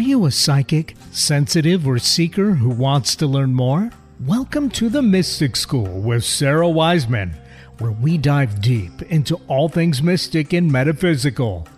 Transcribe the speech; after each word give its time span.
Are 0.00 0.02
you 0.02 0.24
a 0.24 0.30
psychic, 0.30 0.96
sensitive, 1.12 1.86
or 1.86 1.98
seeker 1.98 2.52
who 2.52 2.70
wants 2.70 3.14
to 3.16 3.26
learn 3.26 3.52
more? 3.52 3.90
Welcome 4.20 4.70
to 4.70 4.88
the 4.88 5.02
Mystic 5.02 5.56
School 5.56 6.00
with 6.00 6.24
Sara 6.24 6.66
Wiseman, 6.66 7.36
where 7.80 7.92
we 7.92 8.16
dive 8.16 8.62
deep 8.62 9.02
into 9.02 9.38
all 9.46 9.68
things 9.68 10.02
mystic 10.02 10.54
and 10.54 10.72
metaphysical. 10.72 11.68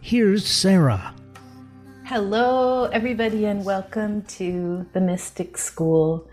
Here's 0.00 0.46
Sara. 0.46 1.14
Hello, 2.06 2.84
everybody, 2.84 3.44
and 3.44 3.62
welcome 3.62 4.22
to 4.22 4.86
the 4.94 5.00
Mystic 5.02 5.58
School. 5.58 6.30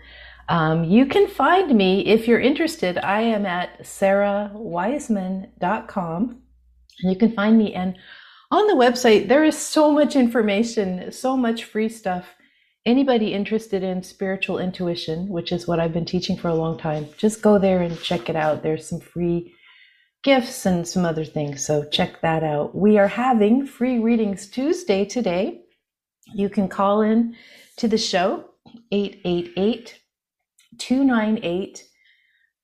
Um, 0.48 0.84
you 0.84 1.04
can 1.04 1.28
find 1.28 1.76
me 1.76 2.06
if 2.06 2.26
you're 2.26 2.40
interested. 2.40 2.96
I 2.96 3.20
am 3.20 3.44
at 3.44 3.84
sarawiseman.com. 3.84 6.40
And 7.02 7.12
you 7.12 7.18
can 7.18 7.32
find 7.32 7.58
me. 7.58 7.74
And 7.74 7.96
on 8.54 8.68
the 8.68 8.84
website, 8.84 9.26
there 9.26 9.42
is 9.42 9.58
so 9.58 9.90
much 9.90 10.14
information, 10.14 11.10
so 11.10 11.36
much 11.36 11.64
free 11.64 11.88
stuff. 11.88 12.36
Anybody 12.86 13.32
interested 13.32 13.82
in 13.82 14.04
spiritual 14.04 14.60
intuition, 14.60 15.28
which 15.28 15.50
is 15.50 15.66
what 15.66 15.80
I've 15.80 15.92
been 15.92 16.04
teaching 16.04 16.36
for 16.36 16.48
a 16.48 16.54
long 16.54 16.78
time, 16.78 17.08
just 17.18 17.42
go 17.42 17.58
there 17.58 17.82
and 17.82 18.00
check 18.00 18.28
it 18.28 18.36
out. 18.36 18.62
There's 18.62 18.86
some 18.86 19.00
free 19.00 19.52
gifts 20.22 20.66
and 20.66 20.86
some 20.86 21.04
other 21.04 21.24
things. 21.24 21.66
So 21.66 21.84
check 21.90 22.20
that 22.20 22.44
out. 22.44 22.76
We 22.76 22.96
are 22.96 23.08
having 23.08 23.66
free 23.66 23.98
readings 23.98 24.48
Tuesday 24.48 25.04
today. 25.04 25.62
You 26.32 26.48
can 26.48 26.68
call 26.68 27.02
in 27.02 27.34
to 27.78 27.88
the 27.88 27.98
show 27.98 28.50
888 28.92 29.98
298 30.78 31.84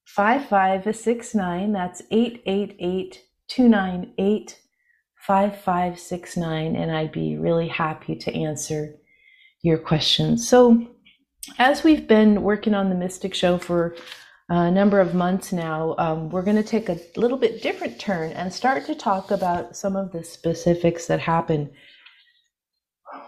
5569. 0.04 1.72
That's 1.72 2.02
888 2.12 3.22
298 3.48 4.56
5569, 5.26 6.76
and 6.76 6.90
I'd 6.90 7.12
be 7.12 7.36
really 7.36 7.68
happy 7.68 8.16
to 8.16 8.34
answer 8.34 8.94
your 9.62 9.78
questions. 9.78 10.48
So, 10.48 10.86
as 11.58 11.84
we've 11.84 12.06
been 12.06 12.42
working 12.42 12.74
on 12.74 12.88
the 12.88 12.94
Mystic 12.94 13.34
Show 13.34 13.58
for 13.58 13.96
a 14.48 14.70
number 14.70 15.00
of 15.00 15.14
months 15.14 15.52
now, 15.52 15.94
um, 15.98 16.30
we're 16.30 16.42
going 16.42 16.56
to 16.56 16.62
take 16.62 16.88
a 16.88 16.98
little 17.16 17.38
bit 17.38 17.62
different 17.62 17.98
turn 17.98 18.32
and 18.32 18.52
start 18.52 18.84
to 18.86 18.94
talk 18.94 19.30
about 19.30 19.76
some 19.76 19.96
of 19.96 20.12
the 20.12 20.24
specifics 20.24 21.06
that 21.06 21.20
happen 21.20 21.70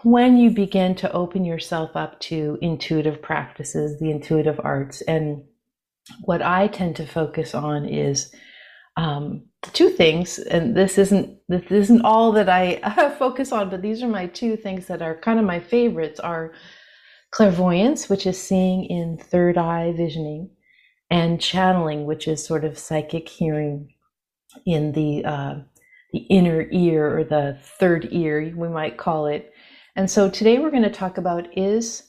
when 0.03 0.37
you 0.37 0.49
begin 0.49 0.95
to 0.95 1.11
open 1.13 1.45
yourself 1.45 1.95
up 1.95 2.19
to 2.19 2.57
intuitive 2.61 3.21
practices, 3.21 3.99
the 3.99 4.11
intuitive 4.11 4.59
arts. 4.63 5.01
And 5.01 5.43
what 6.21 6.41
I 6.41 6.67
tend 6.67 6.95
to 6.97 7.07
focus 7.07 7.55
on 7.55 7.85
is 7.85 8.33
um, 8.97 9.43
two 9.73 9.89
things, 9.89 10.39
and 10.39 10.75
this 10.75 10.97
isn't 10.97 11.37
this 11.47 11.71
isn't 11.71 12.01
all 12.01 12.31
that 12.33 12.49
I 12.49 13.15
focus 13.19 13.51
on, 13.51 13.69
but 13.69 13.81
these 13.81 14.03
are 14.03 14.07
my 14.07 14.27
two 14.27 14.55
things 14.55 14.87
that 14.87 15.01
are 15.01 15.15
kind 15.19 15.39
of 15.39 15.45
my 15.45 15.59
favorites 15.59 16.19
are 16.19 16.53
clairvoyance, 17.31 18.09
which 18.09 18.27
is 18.27 18.41
seeing 18.41 18.85
in 18.85 19.17
third 19.17 19.57
eye 19.57 19.93
visioning, 19.93 20.49
and 21.09 21.41
channeling, 21.41 22.05
which 22.05 22.27
is 22.27 22.45
sort 22.45 22.63
of 22.63 22.77
psychic 22.77 23.27
hearing 23.27 23.93
in 24.65 24.91
the 24.91 25.25
uh, 25.25 25.55
the 26.13 26.19
inner 26.29 26.67
ear 26.71 27.17
or 27.17 27.23
the 27.23 27.57
third 27.79 28.07
ear, 28.11 28.53
we 28.55 28.69
might 28.69 28.97
call 28.97 29.25
it. 29.25 29.51
And 29.95 30.09
so 30.09 30.29
today 30.29 30.59
we're 30.59 30.71
going 30.71 30.83
to 30.83 30.91
talk 30.91 31.17
about 31.17 31.57
is 31.57 32.03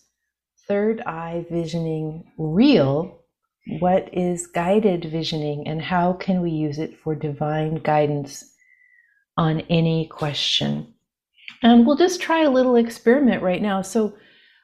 third 0.68 1.00
eye 1.02 1.46
visioning 1.50 2.24
real 2.38 3.23
what 3.66 4.12
is 4.12 4.46
guided 4.46 5.06
visioning 5.06 5.66
and 5.66 5.80
how 5.80 6.12
can 6.12 6.42
we 6.42 6.50
use 6.50 6.78
it 6.78 6.98
for 6.98 7.14
divine 7.14 7.76
guidance 7.76 8.44
on 9.36 9.60
any 9.70 10.06
question? 10.06 10.94
And 11.62 11.86
we'll 11.86 11.96
just 11.96 12.20
try 12.20 12.42
a 12.42 12.50
little 12.50 12.76
experiment 12.76 13.42
right 13.42 13.62
now. 13.62 13.82
So, 13.82 14.14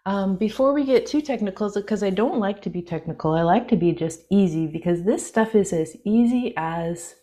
um, 0.06 0.36
before 0.36 0.72
we 0.72 0.84
get 0.84 1.06
too 1.06 1.20
technical, 1.20 1.70
because 1.72 2.02
I 2.02 2.10
don't 2.10 2.38
like 2.38 2.62
to 2.62 2.70
be 2.70 2.82
technical, 2.82 3.34
I 3.34 3.42
like 3.42 3.68
to 3.68 3.76
be 3.76 3.92
just 3.92 4.20
easy 4.30 4.66
because 4.66 5.04
this 5.04 5.26
stuff 5.26 5.54
is 5.54 5.72
as 5.72 5.96
easy 6.04 6.54
as 6.56 7.14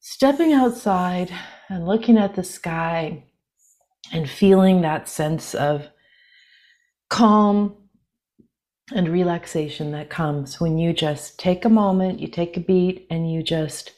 stepping 0.00 0.52
outside 0.52 1.30
and 1.68 1.86
looking 1.86 2.18
at 2.18 2.34
the 2.34 2.44
sky 2.44 3.24
and 4.12 4.28
feeling 4.28 4.82
that 4.82 5.08
sense 5.08 5.54
of 5.54 5.88
calm 7.08 7.74
and 8.94 9.08
relaxation 9.08 9.92
that 9.92 10.10
comes 10.10 10.60
when 10.60 10.78
you 10.78 10.92
just 10.92 11.38
take 11.38 11.64
a 11.64 11.70
moment, 11.70 12.20
you 12.20 12.28
take 12.28 12.56
a 12.56 12.60
beat, 12.60 13.06
and 13.10 13.30
you 13.30 13.42
just 13.42 13.92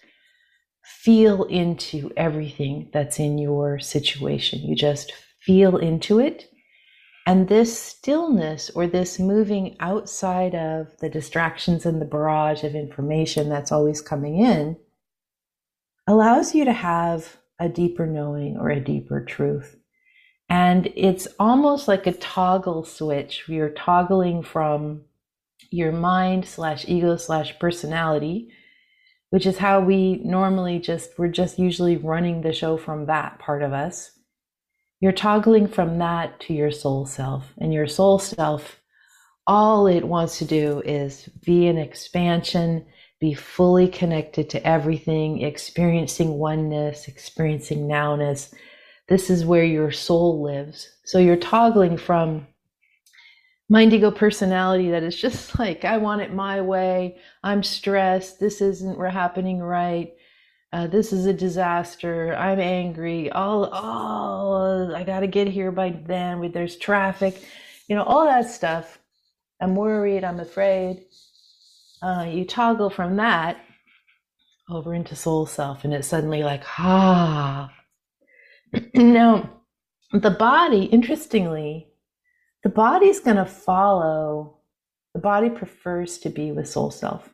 feel 0.83 1.45
into 1.45 2.11
everything 2.17 2.91
that's 2.93 3.19
in 3.19 3.39
your 3.39 3.79
situation. 3.79 4.61
You 4.61 4.75
just 4.75 5.13
feel 5.41 5.77
into 5.77 6.19
it. 6.19 6.51
And 7.27 7.49
this 7.49 7.79
stillness 7.79 8.71
or 8.71 8.87
this 8.87 9.19
moving 9.19 9.77
outside 9.79 10.55
of 10.55 10.97
the 10.99 11.09
distractions 11.09 11.87
and 11.87 12.01
the 12.01 12.07
barrage 12.07 12.65
of 12.65 12.75
information 12.75 13.49
that's 13.49 13.71
always 13.71 14.01
coming 14.01 14.41
in 14.41 14.77
allows 16.07 16.55
you 16.55 16.65
to 16.65 16.73
have 16.73 17.37
a 17.59 17.69
deeper 17.69 18.07
knowing 18.07 18.57
or 18.57 18.71
a 18.71 18.81
deeper 18.81 19.25
truth. 19.25 19.77
And 20.51 20.93
it's 20.97 21.29
almost 21.39 21.87
like 21.87 22.09
a 22.09 22.13
toggle 22.13 22.85
switch. 22.85 23.45
You're 23.47 23.71
toggling 23.71 24.43
from 24.43 25.03
your 25.71 25.93
mind 25.93 26.45
slash 26.45 26.85
ego 26.89 27.17
slash 27.17 27.57
personality, 27.61 28.51
which 29.31 29.47
is 29.47 29.59
how 29.59 29.81
we 29.81 30.21
normally 30.25 30.81
just, 30.81 31.17
we're 31.17 31.29
just 31.29 31.61
usually 31.61 31.97
running 31.97 32.43
the 32.43 32.53
show 32.53 32.77
from 32.77 33.07
that 33.07 33.39
part 33.39 33.63
of 33.63 33.73
us. 33.73 34.11
You're 34.99 35.13
toggling 35.13 35.69
from 35.69 35.99
that 35.99 36.41
to 36.41 36.53
your 36.53 36.73
soul 36.73 37.07
self. 37.07 37.55
And 37.59 37.73
your 37.73 37.87
soul 37.87 38.19
self, 38.19 38.81
all 39.47 39.87
it 39.87 40.05
wants 40.05 40.39
to 40.39 40.45
do 40.45 40.83
is 40.85 41.29
be 41.45 41.69
an 41.69 41.79
expansion, 41.79 42.85
be 43.21 43.35
fully 43.35 43.87
connected 43.87 44.51
to 44.51 44.67
everything, 44.67 45.43
experiencing 45.43 46.39
oneness, 46.39 47.07
experiencing 47.07 47.87
nowness 47.87 48.53
this 49.11 49.29
is 49.29 49.45
where 49.45 49.65
your 49.65 49.91
soul 49.91 50.41
lives. 50.41 50.89
So 51.05 51.19
you're 51.19 51.37
toggling 51.37 51.99
from 51.99 52.47
mind 53.69 53.93
ego 53.93 54.13
personality 54.13 54.91
that 54.93 55.03
is 55.03 55.17
just 55.17 55.59
like, 55.59 55.85
I 55.85 55.99
want 55.99 56.23
it 56.23 56.33
my 56.33 56.61
way. 56.63 57.19
I'm 57.43 57.63
stressed. 57.65 58.39
This 58.39 58.63
isn't 58.63 58.99
happening 59.11 59.59
right. 59.59 60.15
Uh, 60.73 60.87
this 60.87 61.13
is 61.13 61.27
a 61.27 61.33
disaster. 61.33 62.37
I'm 62.37 62.61
angry. 62.61 63.31
All, 63.33 63.65
all, 63.67 64.95
I 64.95 65.03
got 65.03 65.21
to 65.21 65.27
get 65.27 65.49
here 65.49 65.73
by 65.73 65.91
then. 65.91 66.53
There's 66.53 66.77
traffic, 66.77 67.45
you 67.89 67.97
know, 67.97 68.05
all 68.05 68.25
that 68.27 68.49
stuff. 68.49 69.01
I'm 69.61 69.75
worried. 69.75 70.23
I'm 70.23 70.39
afraid. 70.39 71.05
Uh, 72.01 72.27
you 72.31 72.45
toggle 72.45 72.91
from 72.91 73.17
that 73.17 73.59
over 74.71 74.95
into 74.95 75.17
soul 75.17 75.47
self, 75.47 75.83
and 75.83 75.93
it's 75.93 76.07
suddenly 76.07 76.45
like, 76.45 76.63
ah, 76.79 77.73
now, 78.95 79.61
the 80.13 80.31
body, 80.31 80.85
interestingly, 80.85 81.89
the 82.63 82.69
body's 82.69 83.21
going 83.21 83.37
to 83.37 83.47
follow, 83.47 84.59
the 85.15 85.21
body 85.21 85.51
prefers 85.51 86.19
to 86.19 86.31
be 86.31 86.53
with 86.53 86.69
soul 86.69 86.91
self, 86.91 87.33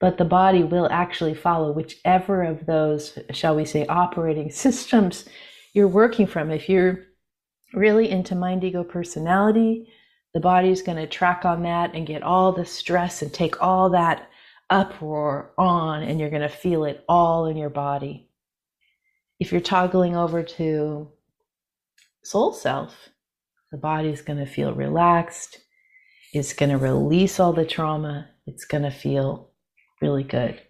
but 0.00 0.18
the 0.18 0.24
body 0.24 0.62
will 0.62 0.88
actually 0.90 1.34
follow 1.34 1.72
whichever 1.72 2.42
of 2.42 2.66
those, 2.66 3.18
shall 3.30 3.56
we 3.56 3.64
say, 3.64 3.86
operating 3.86 4.50
systems 4.52 5.28
you're 5.72 5.88
working 5.88 6.26
from. 6.26 6.50
If 6.50 6.68
you're 6.68 7.04
really 7.74 8.10
into 8.10 8.34
mind 8.34 8.64
ego 8.64 8.82
personality, 8.82 9.92
the 10.32 10.40
body's 10.40 10.82
going 10.82 10.98
to 10.98 11.06
track 11.06 11.44
on 11.44 11.62
that 11.62 11.94
and 11.94 12.06
get 12.06 12.22
all 12.22 12.52
the 12.52 12.64
stress 12.64 13.22
and 13.22 13.32
take 13.32 13.62
all 13.62 13.90
that 13.90 14.28
uproar 14.70 15.52
on, 15.58 16.02
and 16.02 16.18
you're 16.18 16.30
going 16.30 16.42
to 16.42 16.48
feel 16.48 16.84
it 16.84 17.04
all 17.08 17.46
in 17.46 17.56
your 17.56 17.70
body 17.70 18.25
if 19.38 19.52
you're 19.52 19.60
toggling 19.60 20.16
over 20.16 20.42
to 20.42 21.10
soul 22.22 22.52
self, 22.52 22.94
the 23.70 23.78
body 23.78 24.08
is 24.08 24.22
going 24.22 24.38
to 24.38 24.46
feel 24.50 24.72
relaxed. 24.74 25.58
It's 26.32 26.52
going 26.52 26.70
to 26.70 26.78
release 26.78 27.38
all 27.38 27.52
the 27.52 27.64
trauma. 27.64 28.28
It's 28.46 28.64
going 28.64 28.84
to 28.84 28.90
feel 28.90 29.50
really 30.00 30.24
good. 30.24 30.60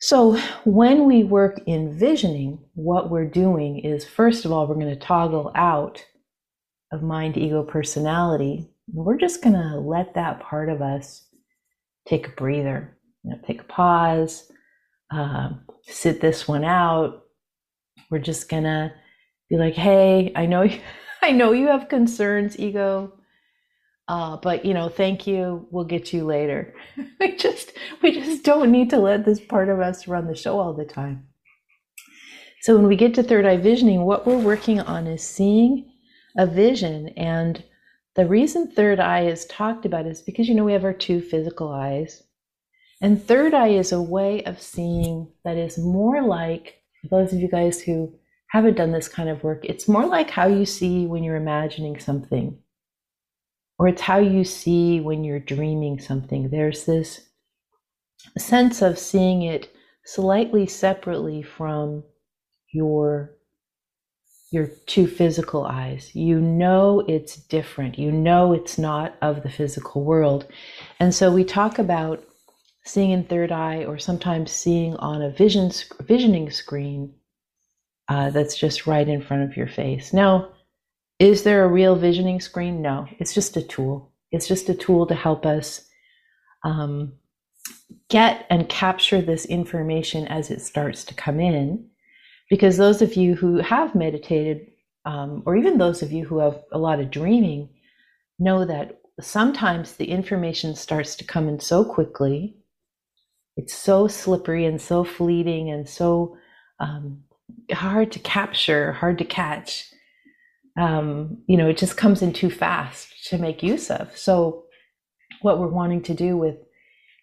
So, 0.00 0.38
when 0.64 1.06
we 1.06 1.24
work 1.24 1.60
in 1.66 1.98
visioning, 1.98 2.60
what 2.74 3.10
we're 3.10 3.28
doing 3.28 3.80
is 3.80 4.04
first 4.04 4.44
of 4.44 4.52
all, 4.52 4.66
we're 4.66 4.76
going 4.76 4.86
to 4.88 4.96
toggle 4.96 5.50
out 5.56 6.04
of 6.92 7.02
mind, 7.02 7.36
ego, 7.36 7.64
personality. 7.64 8.70
We're 8.92 9.18
just 9.18 9.42
going 9.42 9.56
to 9.56 9.78
let 9.80 10.14
that 10.14 10.40
part 10.40 10.68
of 10.68 10.82
us 10.82 11.26
take 12.06 12.28
a 12.28 12.30
breather, 12.30 12.96
you 13.24 13.30
know, 13.32 13.38
take 13.44 13.60
a 13.60 13.64
pause, 13.64 14.50
uh, 15.10 15.50
sit 15.82 16.20
this 16.20 16.46
one 16.46 16.64
out, 16.64 17.24
we're 18.10 18.18
just 18.18 18.48
gonna 18.48 18.92
be 19.48 19.56
like, 19.56 19.74
hey, 19.74 20.32
I 20.34 20.46
know 20.46 20.62
you, 20.62 20.80
I 21.22 21.32
know 21.32 21.52
you 21.52 21.68
have 21.68 21.88
concerns, 21.88 22.58
ego. 22.58 23.12
Uh, 24.08 24.38
but 24.38 24.64
you 24.64 24.72
know, 24.72 24.88
thank 24.88 25.26
you. 25.26 25.66
We'll 25.70 25.84
get 25.84 26.12
you 26.12 26.24
later. 26.24 26.74
we 27.20 27.36
just 27.36 27.72
we 28.02 28.12
just 28.12 28.42
don't 28.42 28.72
need 28.72 28.90
to 28.90 28.98
let 28.98 29.24
this 29.24 29.40
part 29.40 29.68
of 29.68 29.80
us 29.80 30.08
run 30.08 30.26
the 30.26 30.34
show 30.34 30.58
all 30.58 30.72
the 30.72 30.86
time. 30.86 31.28
So 32.62 32.74
when 32.76 32.86
we 32.86 32.96
get 32.96 33.14
to 33.14 33.22
third 33.22 33.46
eye 33.46 33.56
visioning, 33.56 34.02
what 34.02 34.26
we're 34.26 34.38
working 34.38 34.80
on 34.80 35.06
is 35.06 35.22
seeing 35.22 35.90
a 36.36 36.46
vision. 36.46 37.08
And 37.10 37.62
the 38.16 38.26
reason 38.26 38.70
third 38.70 38.98
eye 38.98 39.26
is 39.26 39.46
talked 39.46 39.86
about 39.86 40.06
is 40.06 40.22
because, 40.22 40.48
you 40.48 40.54
know, 40.54 40.64
we 40.64 40.72
have 40.72 40.84
our 40.84 40.92
two 40.92 41.20
physical 41.20 41.68
eyes. 41.68 42.22
And 43.00 43.22
third 43.22 43.54
eye 43.54 43.68
is 43.68 43.92
a 43.92 44.02
way 44.02 44.42
of 44.44 44.60
seeing 44.60 45.30
that 45.44 45.56
is 45.56 45.78
more 45.78 46.22
like, 46.22 46.77
those 47.10 47.32
of 47.32 47.40
you 47.40 47.48
guys 47.48 47.80
who 47.80 48.14
haven't 48.50 48.76
done 48.76 48.92
this 48.92 49.08
kind 49.08 49.28
of 49.28 49.44
work, 49.44 49.64
it's 49.64 49.88
more 49.88 50.06
like 50.06 50.30
how 50.30 50.46
you 50.46 50.64
see 50.64 51.06
when 51.06 51.22
you're 51.22 51.36
imagining 51.36 51.98
something, 51.98 52.58
or 53.78 53.88
it's 53.88 54.02
how 54.02 54.18
you 54.18 54.44
see 54.44 55.00
when 55.00 55.24
you're 55.24 55.38
dreaming 55.38 56.00
something. 56.00 56.50
There's 56.50 56.84
this 56.84 57.28
sense 58.36 58.82
of 58.82 58.98
seeing 58.98 59.42
it 59.42 59.72
slightly 60.04 60.66
separately 60.66 61.42
from 61.42 62.02
your 62.72 63.34
your 64.50 64.68
two 64.86 65.06
physical 65.06 65.64
eyes. 65.64 66.14
You 66.14 66.40
know 66.40 67.04
it's 67.06 67.36
different. 67.36 67.98
You 67.98 68.10
know 68.10 68.54
it's 68.54 68.78
not 68.78 69.14
of 69.20 69.42
the 69.42 69.50
physical 69.50 70.04
world. 70.04 70.46
And 70.98 71.14
so 71.14 71.30
we 71.30 71.44
talk 71.44 71.78
about 71.78 72.24
seeing 72.88 73.10
in 73.10 73.24
third 73.24 73.52
eye 73.52 73.84
or 73.84 73.98
sometimes 73.98 74.50
seeing 74.50 74.96
on 74.96 75.22
a 75.22 75.30
vision 75.30 75.70
visioning 76.00 76.50
screen 76.50 77.12
uh, 78.08 78.30
that's 78.30 78.56
just 78.56 78.86
right 78.86 79.08
in 79.08 79.20
front 79.20 79.42
of 79.42 79.56
your 79.56 79.68
face. 79.68 80.12
Now, 80.12 80.48
is 81.18 81.42
there 81.42 81.64
a 81.64 81.68
real 81.68 81.96
visioning 81.96 82.40
screen? 82.40 82.80
No, 82.80 83.06
it's 83.18 83.34
just 83.34 83.56
a 83.56 83.62
tool. 83.62 84.12
It's 84.30 84.48
just 84.48 84.68
a 84.68 84.74
tool 84.74 85.06
to 85.06 85.14
help 85.14 85.44
us 85.44 85.84
um, 86.64 87.12
get 88.08 88.46
and 88.50 88.68
capture 88.68 89.20
this 89.20 89.44
information 89.44 90.26
as 90.28 90.50
it 90.50 90.62
starts 90.62 91.04
to 91.04 91.14
come 91.14 91.40
in. 91.40 91.88
Because 92.48 92.78
those 92.78 93.02
of 93.02 93.14
you 93.14 93.34
who 93.34 93.58
have 93.58 93.94
meditated, 93.94 94.70
um, 95.04 95.42
or 95.44 95.56
even 95.56 95.76
those 95.76 96.02
of 96.02 96.12
you 96.12 96.24
who 96.24 96.38
have 96.38 96.62
a 96.72 96.78
lot 96.78 97.00
of 97.00 97.10
dreaming, 97.10 97.68
know 98.38 98.64
that 98.64 99.00
sometimes 99.20 99.94
the 99.94 100.06
information 100.06 100.74
starts 100.74 101.16
to 101.16 101.24
come 101.24 101.48
in 101.48 101.60
so 101.60 101.84
quickly. 101.84 102.56
It's 103.68 103.76
so 103.76 104.08
slippery 104.08 104.64
and 104.64 104.80
so 104.80 105.04
fleeting 105.04 105.68
and 105.68 105.86
so 105.86 106.38
um, 106.80 107.24
hard 107.70 108.10
to 108.12 108.18
capture, 108.18 108.94
hard 108.94 109.18
to 109.18 109.26
catch. 109.26 109.84
Um, 110.78 111.42
you 111.46 111.58
know, 111.58 111.68
it 111.68 111.76
just 111.76 111.98
comes 111.98 112.22
in 112.22 112.32
too 112.32 112.48
fast 112.48 113.26
to 113.26 113.36
make 113.36 113.62
use 113.62 113.90
of. 113.90 114.16
So, 114.16 114.64
what 115.42 115.58
we're 115.58 115.68
wanting 115.68 116.00
to 116.04 116.14
do 116.14 116.34
with 116.38 116.56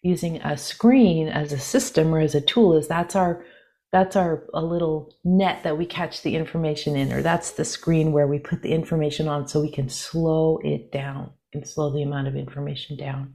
using 0.03 0.38
a 0.44 0.56
screen 0.56 1.30
as 1.30 1.51
a 1.51 1.57
system 1.57 2.13
or 2.13 2.19
as 2.19 2.36
a 2.36 2.42
tool 2.42 2.75
is 2.75 2.88
that's 2.88 3.15
our 3.15 3.44
that's 3.91 4.15
our 4.15 4.44
a 4.53 4.63
little 4.63 5.15
net 5.24 5.63
that 5.63 5.80
we 5.80 5.88
catch 5.88 6.21
the 6.21 6.36
information 6.36 6.95
in 6.95 7.12
or 7.12 7.24
that's 7.24 7.53
the 7.53 7.65
screen 7.65 8.12
where 8.12 8.27
we 8.27 8.38
put 8.38 8.62
the 8.62 8.71
information 8.71 9.27
on 9.27 9.48
so 9.48 9.62
we 9.62 9.71
can 9.71 9.89
slow 9.89 10.59
it 10.63 10.91
down 10.91 11.31
and 11.56 11.68
slow 11.68 11.91
the 11.91 12.03
amount 12.03 12.27
of 12.27 12.36
information 12.36 12.95
down 12.95 13.33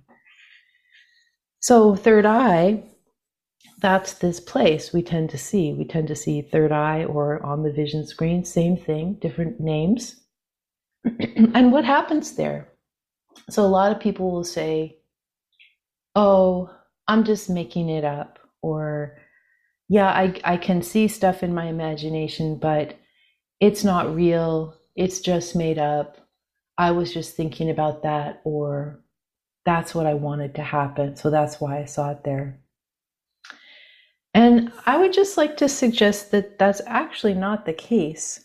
so 1.58 1.96
third 1.96 2.24
eye 2.24 2.84
that's 3.80 4.14
this 4.14 4.40
place 4.40 4.92
we 4.92 5.02
tend 5.02 5.30
to 5.30 5.38
see 5.38 5.72
we 5.72 5.84
tend 5.84 6.08
to 6.08 6.16
see 6.16 6.42
third 6.42 6.72
eye 6.72 7.04
or 7.04 7.42
on 7.44 7.62
the 7.62 7.72
vision 7.72 8.06
screen 8.06 8.44
same 8.44 8.76
thing 8.76 9.14
different 9.20 9.58
names 9.60 10.20
and 11.04 11.72
what 11.72 11.84
happens 11.84 12.32
there 12.36 12.68
so 13.48 13.64
a 13.64 13.66
lot 13.66 13.92
of 13.92 14.00
people 14.00 14.30
will 14.30 14.44
say 14.44 14.96
oh, 16.14 16.70
I'm 17.08 17.24
just 17.24 17.50
making 17.50 17.88
it 17.88 18.04
up, 18.04 18.38
or 18.62 19.18
yeah, 19.88 20.08
I, 20.08 20.40
I 20.44 20.56
can 20.56 20.82
see 20.82 21.08
stuff 21.08 21.42
in 21.42 21.54
my 21.54 21.66
imagination, 21.66 22.58
but 22.58 22.96
it's 23.60 23.84
not 23.84 24.14
real. 24.14 24.74
It's 24.96 25.20
just 25.20 25.56
made 25.56 25.78
up. 25.78 26.16
I 26.78 26.92
was 26.92 27.12
just 27.12 27.36
thinking 27.36 27.70
about 27.70 28.02
that, 28.02 28.40
or 28.44 29.00
that's 29.64 29.94
what 29.94 30.06
I 30.06 30.14
wanted 30.14 30.54
to 30.56 30.62
happen. 30.62 31.16
So 31.16 31.30
that's 31.30 31.60
why 31.60 31.80
I 31.80 31.84
saw 31.84 32.10
it 32.10 32.24
there. 32.24 32.60
And 34.32 34.72
I 34.86 34.96
would 34.96 35.12
just 35.12 35.36
like 35.36 35.56
to 35.58 35.68
suggest 35.68 36.30
that 36.30 36.58
that's 36.58 36.80
actually 36.86 37.34
not 37.34 37.66
the 37.66 37.72
case. 37.72 38.44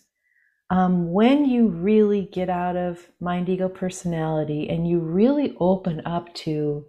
Um, 0.72 1.12
when 1.12 1.46
you 1.46 1.68
really 1.68 2.24
get 2.32 2.50
out 2.50 2.76
of 2.76 3.08
mind, 3.20 3.50
ego, 3.50 3.70
personality, 3.70 4.68
and 4.70 4.90
you 4.90 5.00
really 5.00 5.56
open 5.60 6.02
up 6.06 6.34
to 6.36 6.86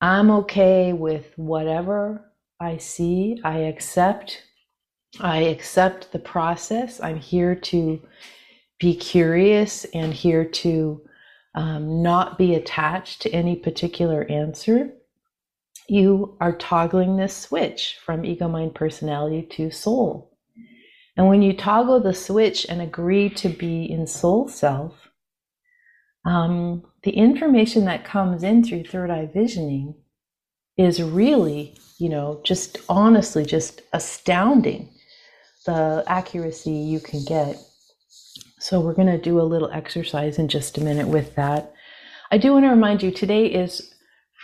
I'm 0.00 0.30
okay 0.30 0.92
with 0.92 1.32
whatever 1.36 2.32
I 2.60 2.76
see. 2.76 3.40
I 3.44 3.58
accept. 3.58 4.42
I 5.20 5.38
accept 5.38 6.12
the 6.12 6.18
process. 6.18 7.00
I'm 7.00 7.18
here 7.18 7.54
to 7.54 8.02
be 8.78 8.94
curious 8.94 9.84
and 9.94 10.12
here 10.12 10.44
to 10.44 11.00
um, 11.54 12.02
not 12.02 12.36
be 12.36 12.54
attached 12.54 13.22
to 13.22 13.30
any 13.30 13.56
particular 13.56 14.24
answer. 14.30 14.92
You 15.88 16.36
are 16.40 16.52
toggling 16.52 17.16
this 17.16 17.36
switch 17.36 17.98
from 18.04 18.24
ego, 18.24 18.48
mind, 18.48 18.74
personality 18.74 19.42
to 19.52 19.70
soul. 19.70 20.36
And 21.16 21.28
when 21.28 21.42
you 21.42 21.52
toggle 21.54 22.00
the 22.00 22.12
switch 22.12 22.66
and 22.68 22.82
agree 22.82 23.30
to 23.30 23.48
be 23.48 23.84
in 23.84 24.06
soul 24.06 24.48
self, 24.48 25.08
um, 26.24 26.84
the 27.04 27.12
information 27.12 27.84
that 27.84 28.04
comes 28.04 28.42
in 28.42 28.64
through 28.64 28.84
third 28.84 29.10
eye 29.10 29.30
visioning 29.32 29.94
is 30.76 31.00
really, 31.00 31.74
you 31.98 32.08
know, 32.08 32.40
just 32.44 32.78
honestly 32.88 33.44
just 33.44 33.80
astounding 33.92 34.90
the 35.64 36.04
accuracy 36.06 36.72
you 36.72 37.00
can 37.00 37.24
get. 37.24 37.56
So, 38.58 38.80
we're 38.80 38.94
going 38.94 39.06
to 39.06 39.18
do 39.18 39.40
a 39.40 39.42
little 39.42 39.70
exercise 39.70 40.38
in 40.38 40.48
just 40.48 40.78
a 40.78 40.80
minute 40.80 41.06
with 41.08 41.34
that. 41.36 41.72
I 42.30 42.38
do 42.38 42.52
want 42.52 42.64
to 42.64 42.70
remind 42.70 43.02
you 43.02 43.10
today 43.12 43.46
is 43.46 43.94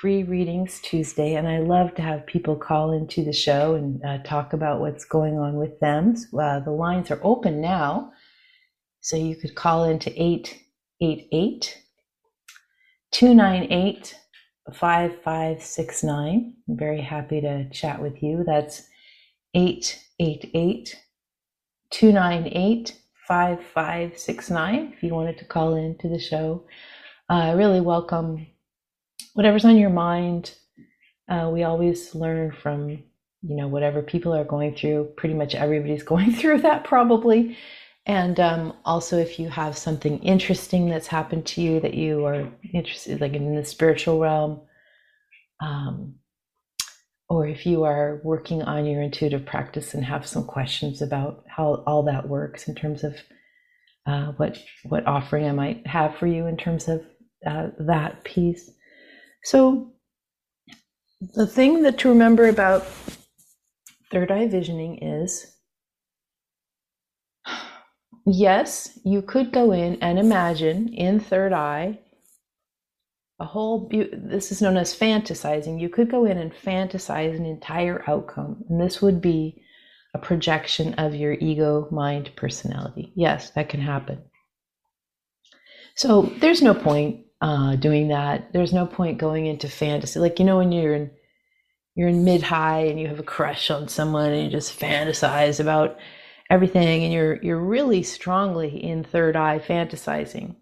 free 0.03 0.25
readings 0.25 0.81
Tuesday, 0.81 1.37
and 1.37 1.47
I 1.47 1.59
love 1.59 1.95
to 1.95 2.03
have 2.03 2.27
people 2.27 2.57
call 2.57 2.91
into 2.91 3.23
the 3.23 3.33
show 3.33 3.77
and 3.77 4.05
uh, 4.05 4.19
talk 4.25 4.53
about 4.53 4.81
what's 4.81 5.05
going 5.05 5.39
on 5.39 5.55
with 5.55 5.79
them. 5.79 6.17
Uh, 6.37 6.59
the 6.59 6.73
lines 6.73 7.13
are 7.13 7.21
open 7.23 7.61
now, 7.61 8.11
so 9.01 9.17
you 9.17 9.37
could 9.37 9.55
call 9.55 9.85
into 9.85 10.11
888 10.11 11.79
298 13.13 14.17
5569. 14.75 16.55
I'm 16.69 16.77
very 16.77 17.01
happy 17.01 17.41
to 17.41 17.71
chat 17.71 18.03
with 18.03 18.25
you. 18.25 18.43
That's 18.45 18.83
888 19.55 20.97
298 21.91 22.97
5569 23.29 24.95
if 24.97 25.03
you 25.05 25.15
wanted 25.15 25.39
to 25.39 25.45
call 25.45 25.77
in 25.77 25.97
to 25.99 26.09
the 26.09 26.19
show. 26.19 26.65
Uh, 27.31 27.35
I 27.35 27.53
really 27.53 27.81
welcome 27.81 28.49
whatever's 29.35 29.65
on 29.65 29.77
your 29.77 29.91
mind. 29.91 30.55
Uh, 31.29 31.51
we 31.53 31.63
always 31.63 32.15
learn 32.15 32.53
from 32.53 32.91
you 32.91 33.57
know 33.57 33.69
whatever 33.69 34.03
people 34.03 34.35
are 34.35 34.45
going 34.45 34.75
through 34.75 35.13
pretty 35.17 35.35
much 35.35 35.55
everybody's 35.55 36.03
going 36.13 36.33
through 36.33 36.59
that 36.61 36.85
probably 36.85 37.57
and 38.05 38.41
um, 38.41 38.75
also, 38.85 39.19
if 39.19 39.39
you 39.39 39.49
have 39.49 39.79
something 39.79 40.19
interesting 40.21 40.89
that's 40.89 41.07
happened 41.07 41.47
to 41.47 41.63
you 41.63 41.79
that 41.81 41.95
you 41.95 42.25
are 42.27 42.49
interested, 42.73 43.21
like 43.21 43.35
in 43.35 43.55
the 43.55 43.65
spiritual 43.65 44.19
realm, 44.19 44.61
um, 45.61 46.17
or 47.29 47.47
if 47.47 47.65
you 47.65 47.85
are 47.85 48.21
working 48.25 48.63
on 48.63 48.87
your 48.87 49.03
intuitive 49.03 49.47
practice 49.47 49.95
and 49.95 50.05
have 50.05 50.27
some 50.27 50.45
questions 50.45 51.01
about 51.01 51.45
how 51.47 51.85
all 51.87 52.03
that 52.03 52.29
works 52.29 52.67
in 52.67 52.75
terms 52.75 53.05
of 53.05 53.15
uh, 54.07 54.33
what 54.33 54.59
what 54.83 55.07
offering 55.07 55.47
I 55.47 55.53
might 55.53 55.87
have 55.87 56.17
for 56.17 56.27
you 56.27 56.47
in 56.47 56.57
terms 56.57 56.89
of 56.89 57.03
uh, 57.47 57.69
that 57.79 58.25
piece. 58.25 58.69
So, 59.45 59.93
the 61.35 61.47
thing 61.47 61.83
that 61.83 61.99
to 61.99 62.09
remember 62.09 62.49
about 62.49 62.87
third 64.11 64.31
eye 64.31 64.49
visioning 64.49 64.99
is 64.99 65.57
yes, 68.27 68.99
you 69.05 69.23
could 69.23 69.53
go 69.53 69.73
in 69.73 69.97
and 70.03 70.19
imagine 70.19 70.89
in 70.89 71.21
third 71.21 71.53
eye 71.53 71.99
a 73.41 73.45
whole 73.45 73.91
this 73.91 74.53
is 74.53 74.63
known 74.63 74.77
as 74.77 74.97
fantasizing. 74.97 75.81
You 75.81 75.89
could 75.89 76.09
go 76.11 76.25
in 76.25 76.39
and 76.39 76.53
fantasize 76.53 77.37
an 77.37 77.45
entire 77.45 78.05
outcome 78.09 78.63
and 78.69 78.81
this 78.81 79.03
would 79.03 79.21
be 79.21 79.61
a 80.15 80.19
projection 80.19 80.95
of 80.95 81.15
your 81.15 81.33
ego 81.33 81.89
mind 81.91 82.31
personality. 82.37 83.13
Yes 83.17 83.51
that 83.51 83.69
can 83.69 83.81
happen. 83.81 84.23
So 85.97 86.33
there's 86.39 86.63
no 86.63 86.75
point 86.75 87.27
uh, 87.43 87.75
doing 87.75 88.09
that. 88.09 88.53
There's 88.53 88.73
no 88.73 88.87
point 88.87 89.19
going 89.19 89.47
into 89.47 89.69
fantasy. 89.69 90.21
Like 90.21 90.39
you 90.39 90.45
know 90.45 90.59
when 90.59 90.73
you're 90.73 90.95
in 90.95 91.11
you're 91.95 92.09
in 92.09 92.25
mid 92.25 92.43
high 92.43 92.85
and 92.85 92.99
you 92.99 93.09
have 93.09 93.19
a 93.19 93.25
crush 93.25 93.71
on 93.71 93.89
someone 93.89 94.31
and 94.31 94.45
you 94.45 94.51
just 94.51 94.79
fantasize 94.79 95.61
about 95.61 95.99
everything 96.49 97.05
and 97.05 97.13
you're 97.13 97.43
you're 97.43 97.61
really 97.61 98.03
strongly 98.05 98.83
in 98.83 99.03
third 99.03 99.37
eye 99.37 99.59
fantasizing. 99.59 100.55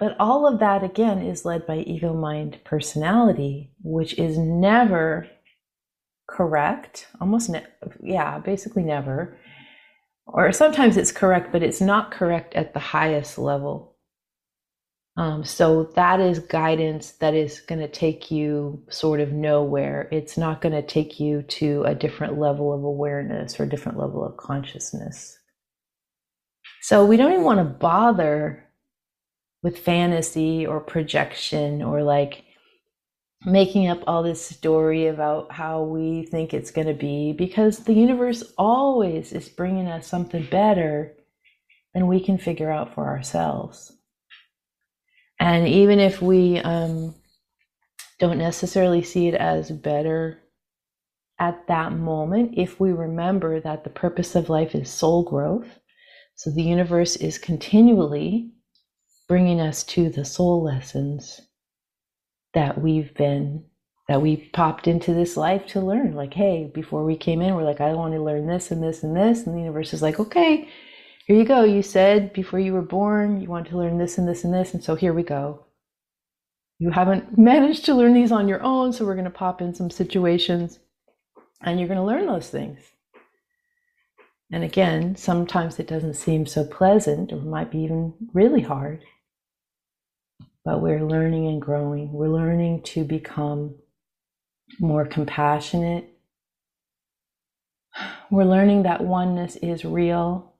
But 0.00 0.16
all 0.18 0.46
of 0.46 0.60
that 0.60 0.82
again 0.82 1.22
is 1.22 1.44
led 1.44 1.66
by 1.66 1.78
ego 1.78 2.12
mind 2.12 2.58
personality 2.64 3.70
which 3.82 4.18
is 4.18 4.36
never 4.36 5.28
correct 6.28 7.06
almost 7.20 7.48
ne- 7.50 7.66
yeah 8.02 8.40
basically 8.40 8.82
never. 8.82 9.38
Or 10.26 10.52
sometimes 10.52 10.98
it's 10.98 11.10
correct, 11.10 11.52
but 11.52 11.62
it's 11.62 11.80
not 11.80 12.10
correct 12.10 12.54
at 12.54 12.74
the 12.74 12.80
highest 12.80 13.38
level. 13.38 13.87
Um, 15.18 15.42
so 15.42 15.82
that 15.96 16.20
is 16.20 16.38
guidance 16.38 17.10
that 17.14 17.34
is 17.34 17.58
going 17.58 17.80
to 17.80 17.88
take 17.88 18.30
you 18.30 18.80
sort 18.88 19.18
of 19.18 19.32
nowhere. 19.32 20.08
It's 20.12 20.38
not 20.38 20.60
going 20.60 20.74
to 20.74 20.80
take 20.80 21.18
you 21.18 21.42
to 21.42 21.82
a 21.82 21.94
different 21.94 22.38
level 22.38 22.72
of 22.72 22.84
awareness 22.84 23.58
or 23.58 23.64
a 23.64 23.68
different 23.68 23.98
level 23.98 24.24
of 24.24 24.36
consciousness. 24.36 25.36
So 26.82 27.04
we 27.04 27.16
don't 27.16 27.32
even 27.32 27.44
want 27.44 27.58
to 27.58 27.64
bother 27.64 28.64
with 29.64 29.80
fantasy 29.80 30.64
or 30.64 30.78
projection 30.78 31.82
or 31.82 32.04
like 32.04 32.44
making 33.44 33.88
up 33.88 34.04
all 34.06 34.22
this 34.22 34.46
story 34.46 35.08
about 35.08 35.50
how 35.50 35.82
we 35.82 36.26
think 36.26 36.54
it's 36.54 36.70
going 36.70 36.86
to 36.86 36.94
be 36.94 37.32
because 37.32 37.80
the 37.80 37.92
universe 37.92 38.44
always 38.56 39.32
is 39.32 39.48
bringing 39.48 39.88
us 39.88 40.06
something 40.06 40.46
better 40.48 41.16
than 41.92 42.06
we 42.06 42.20
can 42.24 42.38
figure 42.38 42.70
out 42.70 42.94
for 42.94 43.08
ourselves. 43.08 43.97
And 45.40 45.68
even 45.68 46.00
if 46.00 46.20
we 46.20 46.58
um, 46.58 47.14
don't 48.18 48.38
necessarily 48.38 49.02
see 49.02 49.28
it 49.28 49.34
as 49.34 49.70
better 49.70 50.42
at 51.38 51.66
that 51.68 51.92
moment, 51.92 52.54
if 52.56 52.80
we 52.80 52.92
remember 52.92 53.60
that 53.60 53.84
the 53.84 53.90
purpose 53.90 54.34
of 54.34 54.48
life 54.48 54.74
is 54.74 54.90
soul 54.90 55.22
growth, 55.22 55.78
so 56.34 56.50
the 56.50 56.62
universe 56.62 57.16
is 57.16 57.38
continually 57.38 58.50
bringing 59.28 59.60
us 59.60 59.84
to 59.84 60.08
the 60.08 60.24
soul 60.24 60.62
lessons 60.62 61.40
that 62.54 62.80
we've 62.80 63.14
been 63.14 63.64
that 64.08 64.22
we 64.22 64.48
popped 64.54 64.88
into 64.88 65.12
this 65.12 65.36
life 65.36 65.66
to 65.66 65.80
learn. 65.80 66.14
Like 66.14 66.34
hey 66.34 66.70
before 66.74 67.04
we 67.04 67.16
came 67.16 67.42
in 67.42 67.54
we're 67.54 67.62
like 67.62 67.80
i 67.80 67.92
want 67.92 68.14
to 68.14 68.22
learn 68.22 68.46
this 68.46 68.70
and 68.70 68.82
this 68.82 69.02
and 69.02 69.14
this 69.16 69.46
and 69.46 69.54
the 69.54 69.60
universe 69.60 69.92
is 69.92 70.00
like 70.00 70.18
okay 70.18 70.68
here 71.28 71.36
you 71.36 71.44
go 71.44 71.62
you 71.62 71.82
said 71.82 72.32
before 72.32 72.58
you 72.58 72.72
were 72.72 72.82
born 72.82 73.40
you 73.40 73.48
want 73.48 73.68
to 73.68 73.78
learn 73.78 73.98
this 73.98 74.18
and 74.18 74.26
this 74.26 74.42
and 74.42 74.52
this 74.52 74.74
and 74.74 74.82
so 74.82 74.96
here 74.96 75.12
we 75.12 75.22
go 75.22 75.64
you 76.80 76.90
haven't 76.90 77.38
managed 77.50 77.84
to 77.84 77.94
learn 77.94 78.12
these 78.12 78.32
on 78.32 78.48
your 78.48 78.62
own 78.62 78.92
so 78.92 79.04
we're 79.04 79.14
going 79.14 79.24
to 79.24 79.30
pop 79.30 79.62
in 79.62 79.72
some 79.72 79.90
situations 79.90 80.80
and 81.62 81.78
you're 81.78 81.88
going 81.88 82.00
to 82.00 82.04
learn 82.04 82.26
those 82.26 82.48
things 82.48 82.80
and 84.50 84.64
again 84.64 85.14
sometimes 85.14 85.78
it 85.78 85.86
doesn't 85.86 86.14
seem 86.14 86.44
so 86.44 86.64
pleasant 86.64 87.32
or 87.32 87.36
might 87.36 87.70
be 87.70 87.78
even 87.78 88.12
really 88.34 88.62
hard 88.62 89.04
but 90.68 90.82
we're 90.82 91.02
learning 91.02 91.46
and 91.46 91.62
growing. 91.62 92.12
We're 92.12 92.28
learning 92.28 92.82
to 92.82 93.02
become 93.02 93.76
more 94.78 95.06
compassionate. 95.06 96.10
We're 98.30 98.44
learning 98.44 98.82
that 98.82 99.02
oneness 99.02 99.56
is 99.56 99.86
real. 99.86 100.52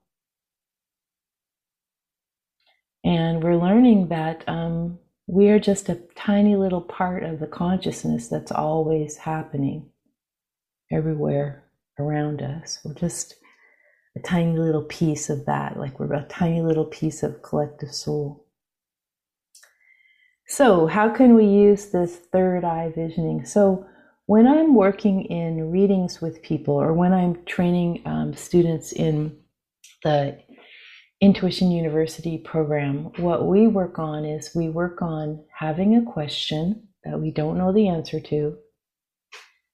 And 3.03 3.43
we're 3.43 3.57
learning 3.57 4.09
that 4.09 4.43
um, 4.47 4.99
we 5.27 5.49
are 5.49 5.59
just 5.59 5.89
a 5.89 6.01
tiny 6.15 6.55
little 6.55 6.81
part 6.81 7.23
of 7.23 7.39
the 7.39 7.47
consciousness 7.47 8.27
that's 8.27 8.51
always 8.51 9.17
happening 9.17 9.89
everywhere 10.91 11.63
around 11.99 12.41
us. 12.41 12.79
We're 12.83 12.95
just 12.95 13.35
a 14.17 14.19
tiny 14.19 14.57
little 14.57 14.83
piece 14.83 15.29
of 15.29 15.45
that, 15.45 15.77
like 15.77 15.99
we're 15.99 16.13
a 16.13 16.25
tiny 16.29 16.61
little 16.61 16.85
piece 16.85 17.23
of 17.23 17.41
collective 17.41 17.93
soul. 17.93 18.45
So, 20.47 20.87
how 20.87 21.09
can 21.09 21.35
we 21.35 21.45
use 21.45 21.87
this 21.87 22.15
third 22.15 22.63
eye 22.63 22.91
visioning? 22.95 23.45
So, 23.45 23.85
when 24.25 24.47
I'm 24.47 24.73
working 24.75 25.25
in 25.25 25.71
readings 25.71 26.21
with 26.21 26.41
people 26.41 26.73
or 26.73 26.93
when 26.93 27.13
I'm 27.13 27.43
training 27.45 28.01
um, 28.05 28.33
students 28.33 28.91
in 28.91 29.37
the 30.03 30.39
Intuition 31.21 31.71
University 31.71 32.37
program, 32.37 33.11
what 33.17 33.45
we 33.45 33.67
work 33.67 33.99
on 33.99 34.23
is 34.23 34.55
we 34.55 34.69
work 34.69 35.01
on 35.01 35.43
having 35.57 35.97
a 35.97 36.11
question 36.11 36.87
that 37.03 37.19
we 37.19 37.29
don't 37.29 37.57
know 37.57 37.73
the 37.73 37.89
answer 37.89 38.21
to. 38.21 38.57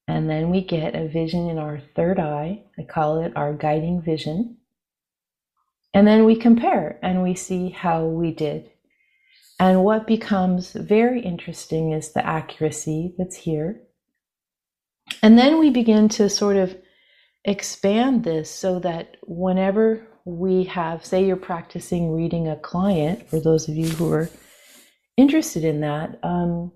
And 0.08 0.28
then 0.28 0.50
we 0.50 0.64
get 0.64 0.96
a 0.96 1.08
vision 1.08 1.50
in 1.50 1.60
our 1.60 1.80
third 1.96 2.20
eye. 2.20 2.64
I 2.80 2.84
call 2.84 3.20
it 3.22 3.34
our 3.36 3.54
guiding 3.54 4.02
vision. 4.02 4.58
And 5.94 6.08
then 6.08 6.26
we 6.26 6.36
compare 6.36 7.00
and 7.04 7.22
we 7.22 7.36
see 7.36 7.70
how 7.70 8.06
we 8.06 8.32
did. 8.32 8.72
And 9.60 9.84
what 9.84 10.08
becomes 10.08 10.74
very 10.74 11.22
interesting 11.22 11.92
is 11.92 12.12
the 12.12 12.26
accuracy 12.26 13.14
that's 13.20 13.38
here. 13.38 13.82
And 15.22 15.38
then 15.38 15.60
we 15.60 15.70
begin 15.70 16.10
to 16.10 16.28
sort 16.28 16.58
of 16.58 16.76
expand 17.46 18.24
this 18.24 18.50
so 18.50 18.80
that 18.80 19.18
whenever 19.22 20.08
we 20.26 20.64
have, 20.64 21.06
say, 21.06 21.26
you're 21.26 21.36
practicing 21.36 22.12
reading 22.12 22.48
a 22.48 22.56
client, 22.56 23.30
for 23.30 23.40
those 23.40 23.70
of 23.70 23.76
you 23.76 23.88
who 23.90 24.12
are 24.12 24.30
interested 25.18 25.64
in 25.64 25.82
that, 25.82 26.20
um, 26.24 26.72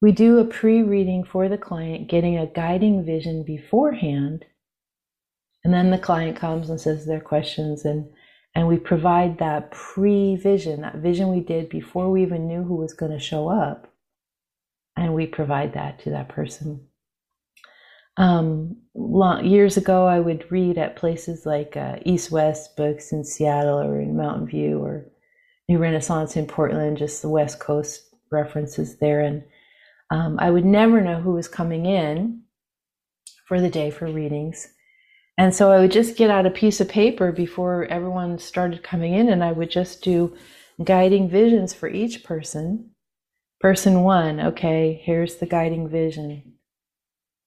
we 0.00 0.10
do 0.10 0.38
a 0.38 0.44
pre 0.44 0.82
reading 0.82 1.22
for 1.22 1.48
the 1.48 1.58
client, 1.58 2.08
getting 2.08 2.36
a 2.36 2.46
guiding 2.46 3.04
vision 3.04 3.44
beforehand. 3.44 4.46
And 5.64 5.72
then 5.72 5.90
the 5.90 5.98
client 5.98 6.36
comes 6.36 6.70
and 6.70 6.80
says 6.80 7.06
their 7.06 7.20
questions, 7.20 7.84
and 7.84 8.10
and 8.54 8.66
we 8.66 8.78
provide 8.78 9.38
that 9.38 9.70
pre 9.70 10.34
vision, 10.34 10.80
that 10.80 10.96
vision 10.96 11.28
we 11.28 11.40
did 11.40 11.68
before 11.68 12.10
we 12.10 12.22
even 12.22 12.48
knew 12.48 12.64
who 12.64 12.74
was 12.74 12.94
going 12.94 13.12
to 13.12 13.18
show 13.20 13.48
up, 13.48 13.92
and 14.96 15.14
we 15.14 15.26
provide 15.26 15.74
that 15.74 16.00
to 16.00 16.10
that 16.10 16.28
person. 16.28 16.88
Um, 18.16 18.76
long, 18.94 19.44
years 19.46 19.76
ago, 19.76 20.06
I 20.06 20.20
would 20.20 20.50
read 20.50 20.78
at 20.78 20.96
places 20.96 21.46
like 21.46 21.76
uh, 21.76 21.96
East 22.04 22.30
West 22.30 22.76
Books 22.76 23.12
in 23.12 23.24
Seattle 23.24 23.80
or 23.80 24.00
in 24.00 24.16
Mountain 24.16 24.48
View 24.48 24.78
or 24.78 25.06
New 25.68 25.78
Renaissance 25.78 26.36
in 26.36 26.46
Portland, 26.46 26.98
just 26.98 27.22
the 27.22 27.28
West 27.28 27.58
Coast 27.58 28.02
references 28.30 28.98
there. 28.98 29.20
And 29.20 29.42
um, 30.10 30.36
I 30.38 30.50
would 30.50 30.64
never 30.64 31.00
know 31.00 31.20
who 31.20 31.32
was 31.32 31.48
coming 31.48 31.86
in 31.86 32.42
for 33.46 33.60
the 33.60 33.70
day 33.70 33.90
for 33.90 34.06
readings. 34.06 34.68
And 35.38 35.54
so 35.54 35.72
I 35.72 35.80
would 35.80 35.90
just 35.90 36.18
get 36.18 36.30
out 36.30 36.46
a 36.46 36.50
piece 36.50 36.80
of 36.80 36.88
paper 36.88 37.32
before 37.32 37.86
everyone 37.86 38.38
started 38.38 38.82
coming 38.82 39.14
in, 39.14 39.30
and 39.30 39.42
I 39.42 39.52
would 39.52 39.70
just 39.70 40.02
do 40.02 40.36
guiding 40.84 41.30
visions 41.30 41.72
for 41.72 41.88
each 41.88 42.22
person. 42.22 42.90
Person 43.60 44.02
one, 44.02 44.40
okay, 44.40 45.00
here's 45.02 45.36
the 45.36 45.46
guiding 45.46 45.88
vision. 45.88 46.54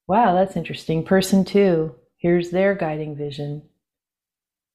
Wow, 0.08 0.34
that's 0.36 0.56
interesting. 0.56 1.04
Person 1.04 1.46
two, 1.46 1.96
here's 2.18 2.52
their 2.52 2.76
guiding 2.76 3.16
vision. 3.16 3.64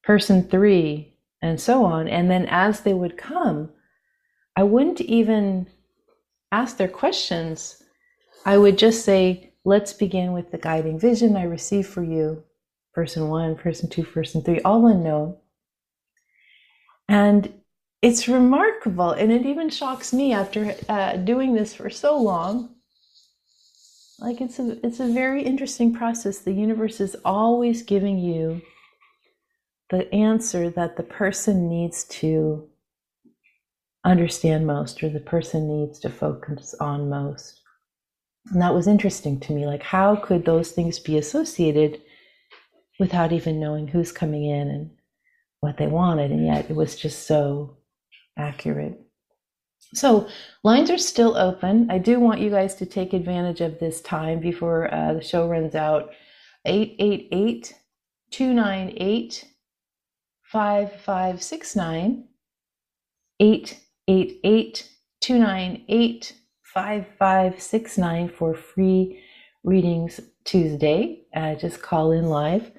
Person 0.02 0.48
three, 0.48 1.14
and 1.42 1.60
so 1.60 1.84
on. 1.84 2.08
And 2.08 2.30
then 2.30 2.46
as 2.46 2.80
they 2.80 2.94
would 2.94 3.16
come, 3.16 3.70
I 4.56 4.64
wouldn't 4.64 5.00
even 5.00 5.66
ask 6.52 6.76
their 6.76 6.88
questions. 6.88 7.82
I 8.44 8.58
would 8.58 8.78
just 8.78 9.04
say, 9.04 9.52
let's 9.64 9.92
begin 9.92 10.32
with 10.32 10.50
the 10.50 10.58
guiding 10.58 10.98
vision 10.98 11.36
I 11.36 11.44
receive 11.44 11.86
for 11.86 12.02
you 12.02 12.44
person 12.92 13.28
one, 13.28 13.56
person 13.56 13.88
two, 13.88 14.04
person 14.04 14.42
three, 14.42 14.60
all 14.60 14.86
unknown. 14.86 15.36
And 17.08 17.52
it's 18.02 18.28
remarkable, 18.28 19.12
and 19.12 19.30
it 19.30 19.46
even 19.46 19.70
shocks 19.70 20.12
me 20.12 20.32
after 20.32 20.74
uh, 20.88 21.16
doing 21.16 21.54
this 21.54 21.74
for 21.74 21.90
so 21.90 22.20
long. 22.20 22.74
Like 24.20 24.40
it's 24.40 24.58
a 24.58 24.78
it's 24.84 25.00
a 25.00 25.12
very 25.12 25.42
interesting 25.42 25.94
process. 25.94 26.38
The 26.38 26.52
universe 26.52 27.00
is 27.00 27.16
always 27.24 27.82
giving 27.82 28.18
you 28.18 28.60
the 29.90 30.12
answer 30.14 30.70
that 30.70 30.96
the 30.96 31.02
person 31.02 31.68
needs 31.68 32.04
to 32.04 32.68
understand 34.04 34.66
most, 34.66 35.02
or 35.02 35.08
the 35.08 35.20
person 35.20 35.68
needs 35.68 35.98
to 36.00 36.10
focus 36.10 36.74
on 36.80 37.08
most. 37.08 37.60
And 38.52 38.62
that 38.62 38.74
was 38.74 38.86
interesting 38.86 39.40
to 39.40 39.52
me. 39.52 39.66
Like, 39.66 39.82
how 39.82 40.16
could 40.16 40.44
those 40.44 40.72
things 40.72 40.98
be 40.98 41.18
associated 41.18 42.00
without 43.00 43.32
even 43.32 43.58
knowing 43.58 43.88
who's 43.88 44.12
coming 44.12 44.44
in 44.44 44.68
and 44.68 44.90
what 45.60 45.78
they 45.78 45.86
wanted. 45.86 46.30
And 46.30 46.46
yet 46.46 46.70
it 46.70 46.76
was 46.76 46.94
just 46.94 47.26
so 47.26 47.78
accurate. 48.36 49.00
So 49.94 50.28
lines 50.62 50.90
are 50.90 50.98
still 50.98 51.36
open. 51.36 51.90
I 51.90 51.98
do 51.98 52.20
want 52.20 52.40
you 52.40 52.50
guys 52.50 52.74
to 52.76 52.86
take 52.86 53.12
advantage 53.12 53.60
of 53.60 53.78
this 53.78 54.00
time 54.00 54.38
before 54.40 54.92
uh, 54.94 55.14
the 55.14 55.22
show 55.22 55.48
runs 55.48 55.74
out. 55.74 56.10
888 56.64 57.74
298 58.30 59.44
5569. 60.44 62.28
888 63.40 64.90
298 65.20 66.34
5569 66.62 68.28
for 68.28 68.54
free 68.54 69.22
readings 69.64 70.20
Tuesday. 70.44 71.22
Uh, 71.34 71.54
just 71.54 71.82
call 71.82 72.12
in 72.12 72.26
live. 72.26 72.70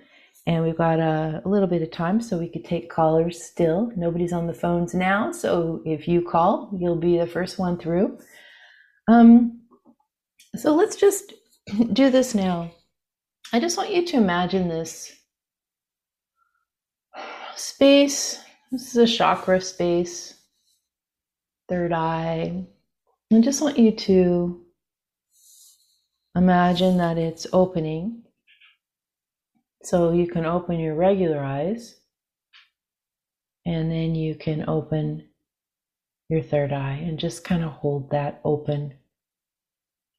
And 0.48 0.63
we've 0.63 0.77
got 0.77 1.00
a, 1.00 1.41
a, 1.45 1.48
little 1.48 1.67
bit 1.67 1.83
of 1.83 1.91
time, 1.91 2.19
so 2.19 2.39
we 2.39 2.50
could 2.50 2.65
take 2.65 2.89
callers 2.89 3.43
still. 3.43 3.91
Nobody's 3.95 4.33
on 4.33 4.48
the 4.48 4.53
phones 4.53 4.93
now, 4.95 5.31
so 5.31 5.81
if 5.86 6.07
you 6.07 6.21
call, 6.21 6.71
you'll 6.77 6.95
be 6.95 7.17
the 7.17 7.27
first 7.27 7.60
one 7.60 7.77
through. 7.77 8.17
Um, 9.07 9.62
so 10.55 10.74
let's 10.74 10.95
just 10.95 11.33
do 11.93 12.10
this 12.10 12.33
now. 12.33 12.71
I 13.53 13.60
just 13.60 13.77
want 13.77 13.93
you 13.93 14.05
to 14.05 14.17
imagine 14.17 14.67
this 14.67 15.12
space. 17.55 18.39
This 18.71 18.95
is 18.95 18.98
a 18.98 19.17
chakra 19.17 19.62
space, 19.62 20.33
third 21.67 21.93
eye. 21.93 22.65
I 23.33 23.41
just 23.41 23.62
want 23.62 23.77
you 23.77 23.91
to 23.91 24.62
imagine 26.36 26.98
that 26.98 27.17
it's 27.17 27.48
opening. 27.53 28.24
So 29.84 30.12
you 30.12 30.28
can 30.28 30.46
open 30.46 30.80
your 30.80 30.96
regular 30.96 31.44
eyes, 31.44 32.00
and 33.66 33.92
then 33.92 34.16
you 34.16 34.36
can 34.36 34.68
open 34.68 35.28
your 36.30 36.42
third 36.42 36.72
eye 36.72 37.04
and 37.04 37.20
just 37.20 37.44
kind 37.44 37.64
of 37.64 37.72
hold 37.72 38.12
that 38.12 38.40
open 38.46 38.94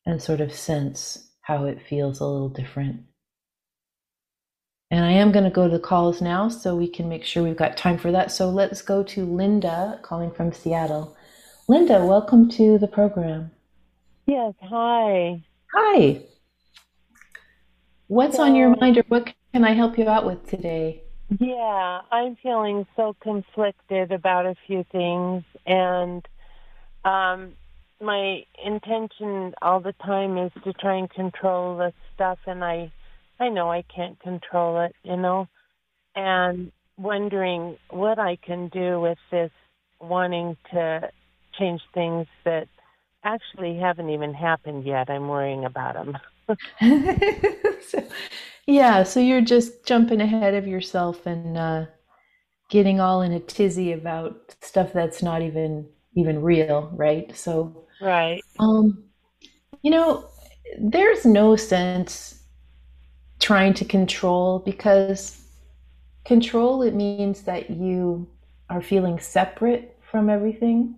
and 0.04 0.20
sort 0.20 0.40
of 0.40 0.52
sense 0.52 1.30
how 1.40 1.64
it 1.64 1.80
feels 1.80 2.20
a 2.20 2.26
little 2.26 2.48
different. 2.48 3.02
And 4.90 5.04
I 5.04 5.12
am 5.12 5.32
going 5.32 5.44
to 5.44 5.50
go 5.50 5.68
to 5.68 5.72
the 5.72 5.80
calls 5.80 6.20
now 6.20 6.50
so 6.50 6.76
we 6.76 6.86
can 6.86 7.08
make 7.08 7.24
sure 7.24 7.42
we've 7.42 7.56
got 7.56 7.78
time 7.78 7.96
for 7.96 8.12
that. 8.12 8.30
So 8.30 8.50
let's 8.50 8.82
go 8.82 9.02
to 9.04 9.24
Linda 9.24 9.98
calling 10.02 10.30
from 10.30 10.52
Seattle. 10.52 11.16
Linda, 11.66 12.04
welcome 12.04 12.50
to 12.50 12.76
the 12.76 12.88
program. 12.88 13.50
Yes, 14.26 14.52
hi. 14.60 15.42
Hi. 15.72 16.20
What's 18.08 18.36
so, 18.36 18.42
on 18.42 18.54
your 18.54 18.76
mind 18.76 18.98
or 18.98 19.04
what 19.08 19.32
can 19.52 19.64
I 19.64 19.74
help 19.74 19.98
you 19.98 20.08
out 20.08 20.26
with 20.26 20.46
today? 20.48 21.02
Yeah, 21.38 22.00
I'm 22.10 22.36
feeling 22.42 22.86
so 22.96 23.14
conflicted 23.22 24.12
about 24.12 24.46
a 24.46 24.54
few 24.66 24.84
things 24.90 25.44
and 25.66 26.26
um 27.04 27.52
my 28.00 28.42
intention 28.64 29.54
all 29.62 29.80
the 29.80 29.94
time 30.04 30.36
is 30.36 30.50
to 30.64 30.72
try 30.72 30.96
and 30.96 31.08
control 31.08 31.76
the 31.76 31.92
stuff 32.14 32.38
and 32.46 32.64
I 32.64 32.90
I 33.38 33.48
know 33.48 33.70
I 33.70 33.82
can't 33.94 34.18
control 34.20 34.80
it, 34.84 34.94
you 35.02 35.16
know. 35.16 35.48
And 36.14 36.70
wondering 36.98 37.76
what 37.90 38.18
I 38.18 38.36
can 38.36 38.68
do 38.68 39.00
with 39.00 39.18
this 39.30 39.50
wanting 40.00 40.56
to 40.72 41.10
change 41.58 41.80
things 41.94 42.26
that 42.44 42.68
actually 43.24 43.78
haven't 43.78 44.10
even 44.10 44.34
happened 44.34 44.84
yet. 44.84 45.10
I'm 45.10 45.28
worrying 45.28 45.64
about 45.64 45.94
them. 45.94 46.18
so, 47.86 48.04
yeah, 48.66 49.02
so 49.02 49.20
you're 49.20 49.40
just 49.40 49.84
jumping 49.86 50.20
ahead 50.20 50.54
of 50.54 50.66
yourself 50.66 51.26
and 51.26 51.56
uh, 51.56 51.86
getting 52.70 53.00
all 53.00 53.22
in 53.22 53.32
a 53.32 53.40
tizzy 53.40 53.92
about 53.92 54.54
stuff 54.60 54.92
that's 54.92 55.22
not 55.22 55.42
even 55.42 55.86
even 56.14 56.42
real, 56.42 56.90
right? 56.94 57.34
So 57.36 57.84
right. 58.00 58.40
Um, 58.58 59.04
you 59.82 59.90
know, 59.90 60.28
there's 60.78 61.24
no 61.24 61.56
sense 61.56 62.42
trying 63.40 63.74
to 63.74 63.84
control 63.84 64.60
because 64.60 65.44
control 66.24 66.82
it 66.82 66.94
means 66.94 67.42
that 67.42 67.70
you 67.70 68.28
are 68.70 68.80
feeling 68.80 69.18
separate 69.18 69.98
from 70.00 70.30
everything. 70.30 70.94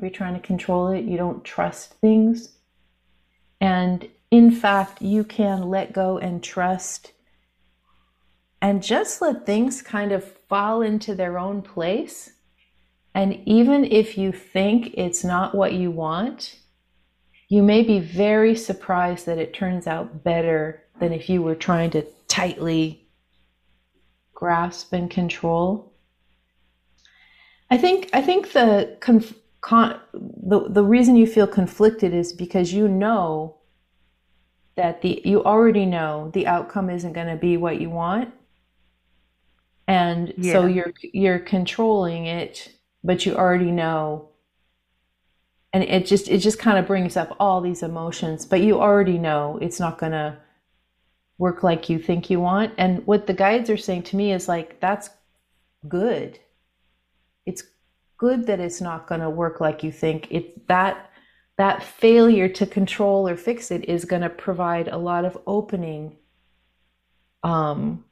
You're 0.00 0.10
trying 0.10 0.34
to 0.34 0.40
control 0.40 0.88
it, 0.88 1.04
you 1.04 1.16
don't 1.16 1.42
trust 1.44 1.94
things. 1.94 2.56
And 3.60 4.06
in 4.30 4.50
fact, 4.50 5.02
you 5.02 5.24
can 5.24 5.68
let 5.68 5.92
go 5.92 6.18
and 6.18 6.42
trust 6.42 7.12
and 8.60 8.82
just 8.82 9.20
let 9.20 9.44
things 9.44 9.82
kind 9.82 10.10
of 10.10 10.24
fall 10.48 10.80
into 10.80 11.14
their 11.14 11.38
own 11.38 11.60
place. 11.60 12.32
And 13.14 13.40
even 13.46 13.84
if 13.84 14.16
you 14.16 14.32
think 14.32 14.94
it's 14.94 15.22
not 15.22 15.54
what 15.54 15.74
you 15.74 15.90
want, 15.90 16.58
you 17.48 17.62
may 17.62 17.82
be 17.82 18.00
very 18.00 18.56
surprised 18.56 19.26
that 19.26 19.38
it 19.38 19.54
turns 19.54 19.86
out 19.86 20.24
better 20.24 20.82
than 20.98 21.12
if 21.12 21.28
you 21.28 21.42
were 21.42 21.54
trying 21.54 21.90
to 21.90 22.06
tightly 22.26 23.06
grasp 24.32 24.92
and 24.92 25.10
control. 25.10 25.92
I 27.70 27.76
think 27.76 28.10
I 28.12 28.22
think 28.22 28.52
the 28.52 28.96
conf, 29.00 29.34
con, 29.60 30.00
the 30.12 30.68
the 30.68 30.84
reason 30.84 31.16
you 31.16 31.26
feel 31.26 31.46
conflicted 31.46 32.14
is 32.14 32.32
because 32.32 32.72
you 32.72 32.88
know 32.88 33.58
that 34.76 35.02
the 35.02 35.20
you 35.24 35.44
already 35.44 35.86
know 35.86 36.30
the 36.34 36.46
outcome 36.46 36.90
isn't 36.90 37.12
going 37.12 37.28
to 37.28 37.36
be 37.36 37.56
what 37.56 37.80
you 37.80 37.90
want, 37.90 38.32
and 39.86 40.32
yeah. 40.36 40.52
so 40.52 40.66
you're 40.66 40.92
you're 41.00 41.38
controlling 41.38 42.26
it, 42.26 42.72
but 43.02 43.24
you 43.26 43.34
already 43.34 43.70
know 43.70 44.28
and 45.72 45.82
it 45.82 46.06
just 46.06 46.28
it 46.28 46.38
just 46.38 46.58
kind 46.58 46.78
of 46.78 46.86
brings 46.86 47.16
up 47.16 47.36
all 47.40 47.60
these 47.60 47.82
emotions 47.82 48.46
but 48.46 48.60
you 48.60 48.80
already 48.80 49.18
know 49.18 49.58
it's 49.60 49.80
not 49.80 49.98
going 49.98 50.12
to 50.12 50.36
work 51.38 51.62
like 51.62 51.88
you 51.88 51.98
think 51.98 52.30
you 52.30 52.40
want. 52.40 52.72
And 52.78 53.06
what 53.06 53.26
the 53.26 53.34
guides 53.34 53.70
are 53.70 53.76
saying 53.76 54.04
to 54.04 54.16
me 54.16 54.32
is 54.32 54.48
like, 54.48 54.80
that's 54.80 55.10
good. 55.88 56.38
It's 57.46 57.64
good 58.16 58.46
that 58.46 58.60
it's 58.60 58.80
not 58.80 59.06
going 59.06 59.20
to 59.20 59.30
work 59.30 59.60
like 59.60 59.82
you 59.82 59.92
think. 59.92 60.28
It 60.30 60.66
that 60.68 61.10
that 61.56 61.82
failure 61.82 62.48
to 62.48 62.66
control 62.66 63.28
or 63.28 63.36
fix 63.36 63.70
it 63.70 63.88
is 63.88 64.04
going 64.04 64.22
to 64.22 64.28
provide 64.28 64.88
a 64.88 64.98
lot 64.98 65.24
of 65.24 65.38
opening 65.46 66.16
um, 67.42 68.04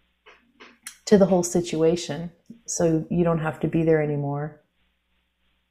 to 1.07 1.19
the 1.19 1.27
whole 1.27 1.43
situation, 1.43 2.31
so 2.67 3.07
you 3.11 3.25
don't 3.25 3.41
have 3.41 3.59
to 3.61 3.69
be 3.69 3.83
there 3.83 4.03
anymore. 4.03 4.61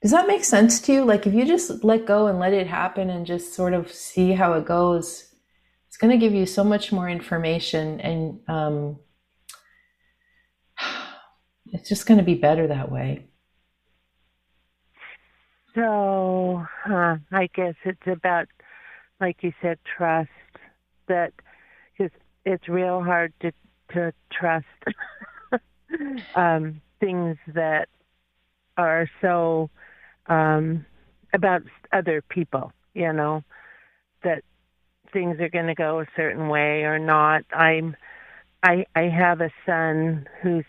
Does 0.01 0.11
that 0.11 0.27
make 0.27 0.43
sense 0.43 0.79
to 0.81 0.93
you? 0.93 1.05
Like 1.05 1.27
if 1.27 1.33
you 1.33 1.45
just 1.45 1.83
let 1.83 2.05
go 2.05 2.27
and 2.27 2.39
let 2.39 2.53
it 2.53 2.67
happen 2.67 3.09
and 3.09 3.25
just 3.25 3.53
sort 3.53 3.73
of 3.73 3.91
see 3.91 4.31
how 4.31 4.53
it 4.53 4.65
goes 4.65 5.31
it's 5.91 5.97
going 5.97 6.17
to 6.17 6.17
give 6.17 6.33
you 6.33 6.45
so 6.45 6.63
much 6.63 6.93
more 6.93 7.09
information 7.09 7.99
and 7.99 8.39
um, 8.47 8.97
it's 11.65 11.89
just 11.89 12.05
going 12.05 12.17
to 12.17 12.23
be 12.23 12.35
better 12.35 12.65
that 12.67 12.89
way. 12.89 13.27
So, 15.75 16.65
uh, 16.89 17.17
I 17.31 17.49
guess 17.53 17.75
it's 17.85 18.07
about, 18.07 18.47
like 19.19 19.37
you 19.41 19.53
said, 19.61 19.79
trust. 19.97 20.29
That 21.07 21.33
because 21.97 22.11
it's 22.45 22.67
real 22.69 23.03
hard 23.03 23.33
to 23.41 23.51
to 23.93 24.13
trust 24.31 24.65
um, 26.35 26.81
things 26.99 27.37
that 27.47 27.89
are 28.77 29.09
so 29.19 29.69
um, 30.27 30.85
about 31.33 31.63
other 31.91 32.21
people. 32.21 32.71
You 32.93 33.13
know 33.13 33.43
that 34.23 34.43
things 35.11 35.39
are 35.39 35.49
going 35.49 35.67
to 35.67 35.75
go 35.75 35.99
a 35.99 36.05
certain 36.15 36.47
way 36.47 36.83
or 36.83 36.99
not. 36.99 37.43
I'm 37.53 37.95
I 38.63 38.85
I 38.95 39.03
have 39.03 39.41
a 39.41 39.51
son 39.65 40.27
who's 40.41 40.65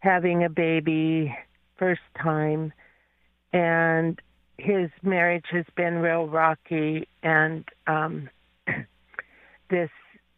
having 0.00 0.44
a 0.44 0.50
baby 0.50 1.36
first 1.78 2.00
time 2.20 2.72
and 3.52 4.20
his 4.58 4.90
marriage 5.02 5.46
has 5.50 5.64
been 5.76 5.98
real 5.98 6.26
rocky 6.26 7.08
and 7.22 7.64
um 7.86 8.28
this 9.70 9.90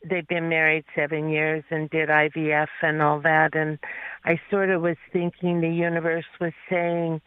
they've 0.09 0.29
been 0.29 0.49
married 0.49 0.85
7 0.95 1.29
years 1.29 1.65
and 1.71 1.91
did 1.91 2.09
IVF 2.09 2.69
and 2.83 3.03
all 3.03 3.21
that 3.21 3.55
and 3.55 3.79
I 4.25 4.41
sort 4.51 4.71
of 4.71 4.83
was 4.83 4.97
thinking 5.13 5.61
the 5.61 5.69
universe 5.69 6.27
was 6.41 6.53
saying 6.69 7.21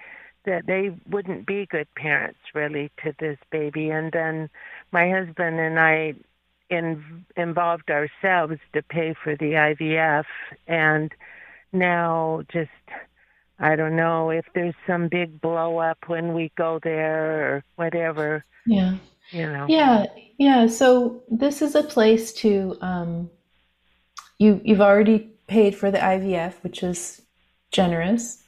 that 0.46 0.66
they 0.66 0.92
wouldn't 1.10 1.46
be 1.46 1.66
good 1.66 1.88
parents 1.96 2.40
really 2.54 2.92
to 3.04 3.14
this 3.20 3.38
baby. 3.52 3.90
And 3.90 4.12
then 4.12 4.50
my 4.92 5.10
husband 5.10 5.60
and 5.60 5.80
I 5.80 6.16
in, 6.70 7.26
involved 7.38 7.90
ourselves 7.90 8.60
to 8.74 8.82
pay 8.82 9.16
for 9.24 9.36
the 9.36 9.54
IVF 9.54 10.26
and 10.68 11.12
now 11.72 12.44
just 12.52 12.70
I 13.60 13.76
don't 13.76 13.96
know 13.96 14.30
if 14.30 14.46
there's 14.54 14.76
some 14.88 15.08
big 15.08 15.40
blow 15.40 15.78
up 15.78 15.98
when 16.08 16.34
we 16.34 16.52
go 16.58 16.80
there 16.84 17.56
or 17.56 17.64
whatever. 17.76 18.46
Yeah. 18.66 18.96
You 19.32 19.52
know. 19.52 19.66
Yeah, 19.70 20.06
yeah. 20.38 20.68
So 20.68 21.24
this 21.30 21.62
is 21.62 21.76
a 21.76 21.84
place 21.84 22.34
to 22.34 22.78
um 22.82 23.30
you 24.38 24.60
you've 24.64 24.82
already 24.82 25.32
paid 25.48 25.76
for 25.76 25.92
the 25.92 25.98
IVF, 25.98 26.56
which 26.62 26.84
is 26.84 27.22
generous. 27.72 28.44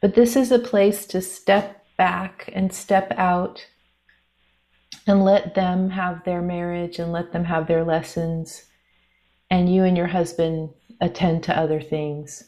But 0.00 0.14
this 0.14 0.36
is 0.36 0.52
a 0.52 0.58
place 0.58 1.06
to 1.06 1.20
step 1.20 1.84
back 1.96 2.50
and 2.52 2.72
step 2.72 3.12
out 3.16 3.66
and 5.06 5.24
let 5.24 5.54
them 5.54 5.90
have 5.90 6.24
their 6.24 6.42
marriage 6.42 6.98
and 6.98 7.12
let 7.12 7.32
them 7.32 7.44
have 7.44 7.66
their 7.66 7.84
lessons. 7.84 8.64
And 9.50 9.72
you 9.72 9.84
and 9.84 9.96
your 9.96 10.08
husband 10.08 10.70
attend 11.00 11.42
to 11.44 11.58
other 11.58 11.80
things. 11.80 12.44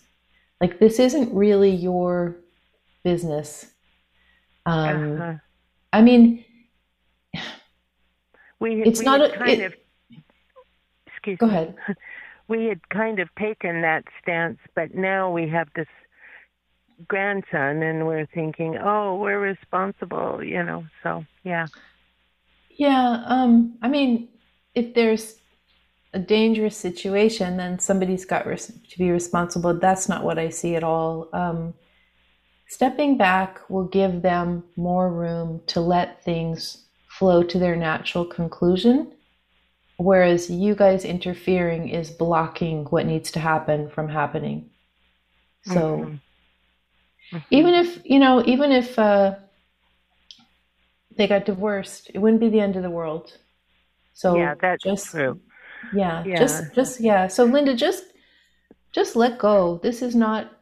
Like, 0.61 0.79
this 0.79 0.99
isn't 0.99 1.35
really 1.35 1.71
your 1.71 2.37
business. 3.05 3.67
Um, 4.65 5.21
uh-huh. 5.21 5.35
I 5.93 6.03
mean, 6.03 6.45
we, 8.59 8.83
it's 8.83 9.01
we 9.01 9.05
not 9.05 9.21
a, 9.21 9.37
kind 9.37 9.61
it, 9.61 9.65
of. 9.67 9.75
Excuse 11.07 11.39
go 11.39 11.47
me. 11.47 11.53
ahead. 11.53 11.75
We 12.49 12.67
had 12.67 12.89
kind 12.91 13.19
of 13.19 13.29
taken 13.37 13.83
that 13.83 14.05
stance, 14.23 14.59
but 14.77 14.95
now 14.95 15.33
we 15.33 15.49
have 15.49 15.67
this 15.75 15.89
grandson 17.09 17.83
and 17.83 18.07
we're 18.07 18.27
thinking, 18.27 18.79
oh, 18.79 19.17
we're 19.17 19.41
responsible, 19.41 20.45
you 20.45 20.63
know. 20.63 20.87
So, 21.03 21.25
yeah. 21.43 21.67
Yeah, 22.71 23.25
um 23.27 23.77
I 23.83 23.89
mean, 23.89 24.29
if 24.77 24.95
there's 24.95 25.41
a 26.13 26.19
dangerous 26.19 26.77
situation, 26.77 27.57
then 27.57 27.79
somebody's 27.79 28.25
got 28.25 28.47
res- 28.47 28.73
to 28.91 28.99
be 28.99 29.11
responsible. 29.11 29.75
That's 29.75 30.09
not 30.09 30.25
what 30.25 30.39
I 30.39 30.49
see 30.49 30.75
at 30.75 30.85
all. 30.85 31.29
Um, 31.33 31.75
stepping 32.69 33.17
back 33.17 33.61
will 33.69 33.87
give 33.87 34.23
them 34.23 34.65
more 34.77 35.13
room 35.13 35.61
to 35.69 35.81
let 35.81 36.25
things 36.25 36.85
flow 37.09 37.43
to 37.43 37.59
their 37.59 37.77
natural 37.77 38.25
conclusion, 38.25 39.13
whereas 39.97 40.51
you 40.51 40.75
guys 40.75 41.05
interfering 41.05 41.89
is 41.89 42.11
blocking 42.11 42.85
what 42.87 43.07
needs 43.07 43.31
to 43.33 43.41
happen 43.41 43.89
from 43.89 44.09
happening. 44.09 44.71
So, 45.65 45.73
mm-hmm. 45.73 47.37
Mm-hmm. 47.37 47.39
even 47.51 47.75
if, 47.75 48.01
you 48.05 48.21
know, 48.21 48.43
even 48.47 48.71
if 48.71 48.99
uh, 48.99 49.35
they 51.17 51.27
got 51.27 51.45
divorced, 51.45 52.11
it 52.15 52.19
wouldn't 52.19 52.41
be 52.41 52.51
the 52.51 52.61
end 52.61 52.77
of 52.77 52.83
the 52.83 52.91
world. 52.91 53.37
So, 54.15 54.37
yeah, 54.37 54.55
that's 54.59 54.85
just, 54.85 55.11
true 55.11 55.41
yeah, 55.93 56.25
yeah. 56.25 56.37
Just 56.37 56.75
just 56.75 57.01
yeah. 57.01 57.27
So 57.27 57.45
Linda, 57.45 57.75
just 57.75 58.05
just 58.93 59.17
let 59.17 59.39
go. 59.39 59.81
This 59.83 60.03
is 60.03 60.15
not 60.15 60.53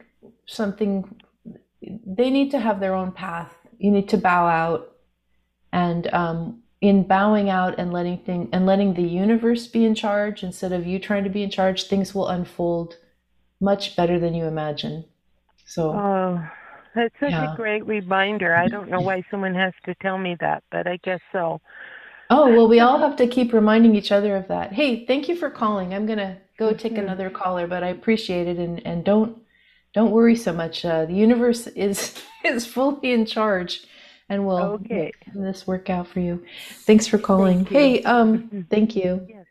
something 0.45 1.19
they 2.05 2.29
need 2.29 2.51
to 2.51 2.59
have 2.59 2.79
their 2.79 2.93
own 2.93 3.11
path. 3.11 3.53
You 3.77 3.91
need 3.91 4.09
to 4.09 4.17
bow 4.17 4.47
out 4.47 4.95
and 5.71 6.11
um 6.13 6.61
in 6.81 7.03
bowing 7.03 7.49
out 7.49 7.79
and 7.79 7.91
letting 7.91 8.17
thing 8.19 8.49
and 8.53 8.65
letting 8.65 8.93
the 8.93 9.03
universe 9.03 9.67
be 9.67 9.85
in 9.85 9.95
charge 9.95 10.43
instead 10.43 10.71
of 10.71 10.85
you 10.85 10.99
trying 10.99 11.23
to 11.23 11.29
be 11.29 11.43
in 11.43 11.49
charge, 11.49 11.83
things 11.83 12.13
will 12.13 12.27
unfold 12.27 12.97
much 13.59 13.95
better 13.95 14.19
than 14.19 14.33
you 14.33 14.45
imagine. 14.45 15.05
So 15.65 15.91
Oh, 15.93 16.47
that's 16.93 17.13
such 17.19 17.31
yeah. 17.31 17.53
a 17.53 17.55
great 17.55 17.85
reminder. 17.85 18.55
I 18.55 18.67
don't 18.67 18.89
know 18.89 19.01
why 19.01 19.23
someone 19.29 19.55
has 19.55 19.73
to 19.85 19.95
tell 19.95 20.17
me 20.17 20.37
that, 20.39 20.63
but 20.71 20.87
I 20.87 20.97
guess 21.03 21.19
so. 21.31 21.61
Oh, 22.29 22.49
well, 22.49 22.67
we 22.67 22.79
all 22.79 22.97
have 22.97 23.15
to 23.17 23.27
keep 23.27 23.53
reminding 23.53 23.95
each 23.95 24.11
other 24.11 24.35
of 24.35 24.47
that. 24.47 24.73
Hey, 24.73 25.05
thank 25.05 25.29
you 25.29 25.35
for 25.35 25.49
calling. 25.49 25.93
I'm 25.93 26.05
going 26.05 26.17
to 26.17 26.37
go 26.57 26.73
take 26.73 26.93
mm-hmm. 26.93 27.03
another 27.03 27.29
caller, 27.29 27.67
but 27.67 27.83
I 27.83 27.89
appreciate 27.89 28.47
it 28.47 28.57
and 28.57 28.85
and 28.85 29.03
don't 29.03 29.37
don't 29.93 30.11
worry 30.11 30.35
so 30.35 30.53
much. 30.53 30.83
Uh, 30.83 31.05
the 31.05 31.13
universe 31.13 31.67
is 31.67 32.21
is 32.43 32.65
fully 32.65 33.11
in 33.11 33.25
charge 33.25 33.85
and 34.29 34.45
we'll 34.45 34.57
okay. 34.57 35.11
make 35.25 35.33
this 35.33 35.67
work 35.67 35.89
out 35.89 36.07
for 36.07 36.19
you. 36.19 36.43
Thanks 36.85 37.07
for 37.07 37.17
calling. 37.17 37.65
Hey, 37.65 38.03
um 38.03 38.39
mm-hmm. 38.39 38.61
thank 38.69 38.95
you. 38.95 39.25
Yes. 39.29 39.45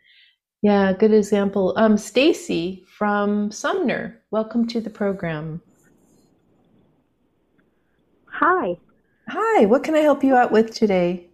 Yeah, 0.62 0.92
good 0.92 1.12
example. 1.12 1.74
Um 1.76 1.96
Stacy 1.96 2.84
from 2.98 3.50
Sumner. 3.50 4.20
Welcome 4.30 4.66
to 4.68 4.80
the 4.80 4.90
program. 4.90 5.62
Hi. 8.26 8.76
Hi, 9.28 9.64
what 9.64 9.84
can 9.84 9.94
I 9.94 10.00
help 10.00 10.22
you 10.22 10.36
out 10.36 10.52
with 10.52 10.74
today? 10.74 11.28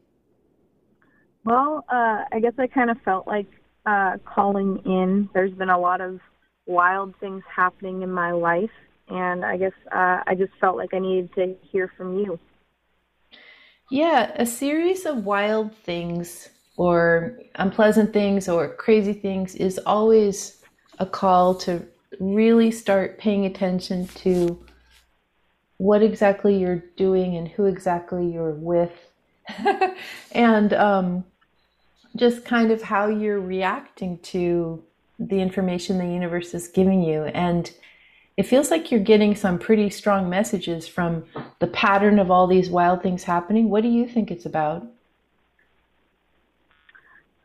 Well, 1.44 1.84
uh, 1.88 2.24
I 2.32 2.40
guess 2.40 2.52
I 2.58 2.66
kind 2.66 2.90
of 2.90 3.00
felt 3.02 3.26
like 3.26 3.46
uh, 3.86 4.18
calling 4.24 4.82
in. 4.84 5.28
There's 5.32 5.52
been 5.52 5.70
a 5.70 5.78
lot 5.78 6.00
of 6.00 6.20
wild 6.66 7.14
things 7.18 7.42
happening 7.54 8.02
in 8.02 8.12
my 8.12 8.32
life, 8.32 8.70
and 9.08 9.44
I 9.44 9.56
guess 9.56 9.72
uh, 9.90 10.20
I 10.26 10.34
just 10.36 10.52
felt 10.60 10.76
like 10.76 10.92
I 10.92 10.98
needed 10.98 11.34
to 11.34 11.56
hear 11.62 11.90
from 11.96 12.18
you. 12.18 12.38
Yeah, 13.90 14.32
a 14.36 14.46
series 14.46 15.04
of 15.06 15.24
wild 15.24 15.74
things 15.74 16.48
or 16.76 17.38
unpleasant 17.56 18.12
things 18.12 18.48
or 18.48 18.74
crazy 18.76 19.12
things 19.12 19.54
is 19.56 19.80
always 19.84 20.62
a 20.98 21.06
call 21.06 21.54
to 21.56 21.84
really 22.20 22.70
start 22.70 23.18
paying 23.18 23.46
attention 23.46 24.06
to 24.08 24.64
what 25.78 26.02
exactly 26.02 26.56
you're 26.58 26.84
doing 26.96 27.36
and 27.36 27.48
who 27.48 27.64
exactly 27.64 28.26
you're 28.26 28.52
with. 28.52 28.92
and 30.32 30.72
um, 30.74 31.24
just 32.16 32.44
kind 32.44 32.70
of 32.70 32.82
how 32.82 33.08
you're 33.08 33.40
reacting 33.40 34.18
to 34.18 34.82
the 35.18 35.40
information 35.40 35.98
the 35.98 36.06
universe 36.06 36.54
is 36.54 36.68
giving 36.68 37.02
you. 37.02 37.24
And 37.24 37.70
it 38.36 38.44
feels 38.44 38.70
like 38.70 38.90
you're 38.90 39.00
getting 39.00 39.34
some 39.34 39.58
pretty 39.58 39.90
strong 39.90 40.30
messages 40.30 40.88
from 40.88 41.24
the 41.58 41.66
pattern 41.66 42.18
of 42.18 42.30
all 42.30 42.46
these 42.46 42.70
wild 42.70 43.02
things 43.02 43.22
happening. 43.24 43.68
What 43.68 43.82
do 43.82 43.88
you 43.88 44.08
think 44.08 44.30
it's 44.30 44.46
about? 44.46 44.82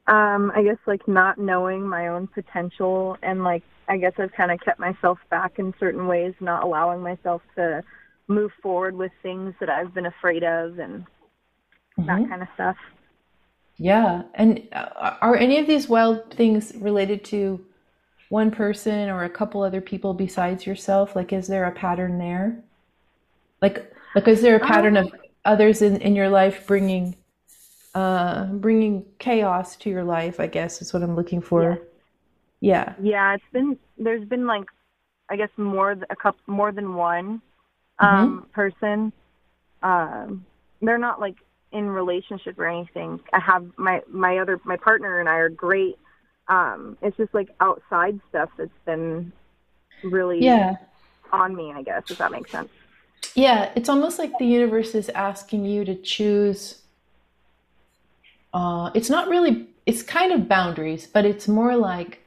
Um, 0.07 0.51
I 0.55 0.63
guess 0.63 0.77
like 0.85 1.07
not 1.07 1.37
knowing 1.37 1.87
my 1.87 2.07
own 2.09 2.27
potential 2.27 3.17
and 3.23 3.43
like 3.43 3.63
I 3.87 3.97
guess 3.97 4.13
I've 4.17 4.31
kind 4.31 4.51
of 4.51 4.59
kept 4.61 4.79
myself 4.79 5.19
back 5.29 5.59
in 5.59 5.73
certain 5.79 6.07
ways, 6.07 6.33
not 6.39 6.63
allowing 6.63 7.01
myself 7.01 7.41
to 7.55 7.83
move 8.27 8.51
forward 8.61 8.95
with 8.95 9.11
things 9.21 9.53
that 9.59 9.69
I've 9.69 9.93
been 9.93 10.05
afraid 10.05 10.43
of 10.43 10.79
and 10.79 11.05
mm-hmm. 11.99 12.05
that 12.05 12.29
kind 12.29 12.41
of 12.41 12.47
stuff. 12.55 12.77
Yeah. 13.77 14.23
And 14.33 14.67
uh, 14.71 15.15
are 15.21 15.35
any 15.35 15.59
of 15.59 15.67
these 15.67 15.89
wild 15.89 16.33
things 16.33 16.73
related 16.75 17.23
to 17.25 17.65
one 18.29 18.51
person 18.51 19.09
or 19.09 19.23
a 19.23 19.29
couple 19.29 19.61
other 19.61 19.81
people 19.81 20.13
besides 20.13 20.65
yourself? 20.65 21.15
Like, 21.15 21.33
is 21.33 21.47
there 21.47 21.65
a 21.65 21.71
pattern 21.71 22.17
there? 22.17 22.63
Like, 23.61 23.93
like 24.15 24.27
is 24.27 24.41
there 24.41 24.55
a 24.55 24.59
pattern 24.59 24.97
of 24.97 25.13
others 25.43 25.81
in, 25.81 25.97
in 26.01 26.15
your 26.15 26.29
life 26.29 26.65
bringing, 26.67 27.15
uh, 27.93 28.45
bringing 28.45 29.05
chaos 29.19 29.75
to 29.77 29.89
your 29.89 30.03
life? 30.03 30.39
I 30.39 30.47
guess 30.47 30.81
is 30.81 30.93
what 30.93 31.03
I'm 31.03 31.15
looking 31.15 31.41
for. 31.41 31.63
Yeah. 31.63 31.75
Yeah. 32.61 32.93
yeah 33.01 33.35
it's 33.35 33.43
been 33.51 33.77
there's 33.97 34.27
been 34.27 34.47
like, 34.47 34.65
I 35.29 35.35
guess 35.35 35.49
more 35.57 35.91
a 35.91 36.15
couple 36.15 36.41
more 36.47 36.71
than 36.71 36.95
one 36.95 37.41
um, 37.99 38.39
mm-hmm. 38.39 38.51
person. 38.51 39.13
Um, 39.83 40.45
they're 40.81 40.97
not 40.97 41.19
like 41.19 41.35
in 41.75 41.89
relationship 41.89 42.57
or 42.57 42.67
anything. 42.67 43.19
I 43.33 43.39
have 43.39 43.67
my 43.77 44.01
my 44.07 44.37
other 44.37 44.59
my 44.63 44.77
partner 44.77 45.19
and 45.19 45.27
I 45.27 45.35
are 45.35 45.49
great. 45.49 45.99
Um, 46.47 46.97
it's 47.01 47.17
just 47.17 47.33
like 47.33 47.49
outside 47.59 48.19
stuff 48.29 48.49
that's 48.57 48.71
been 48.85 49.33
really 50.03 50.39
yeah 50.39 50.77
on 51.33 51.55
me. 51.55 51.73
I 51.73 51.83
guess 51.83 52.09
if 52.09 52.17
that 52.19 52.31
makes 52.31 52.49
sense. 52.49 52.69
Yeah, 53.35 53.71
it's 53.75 53.89
almost 53.89 54.17
like 54.17 54.31
the 54.39 54.45
universe 54.45 54.95
is 54.95 55.09
asking 55.09 55.65
you 55.65 55.83
to 55.83 55.95
choose. 55.95 56.81
Uh, 58.53 58.89
it's 58.93 59.09
not 59.09 59.27
really. 59.27 59.67
It's 59.85 60.01
kind 60.01 60.31
of 60.31 60.47
boundaries, 60.47 61.05
but 61.05 61.25
it's 61.25 61.47
more 61.47 61.75
like 61.75 62.21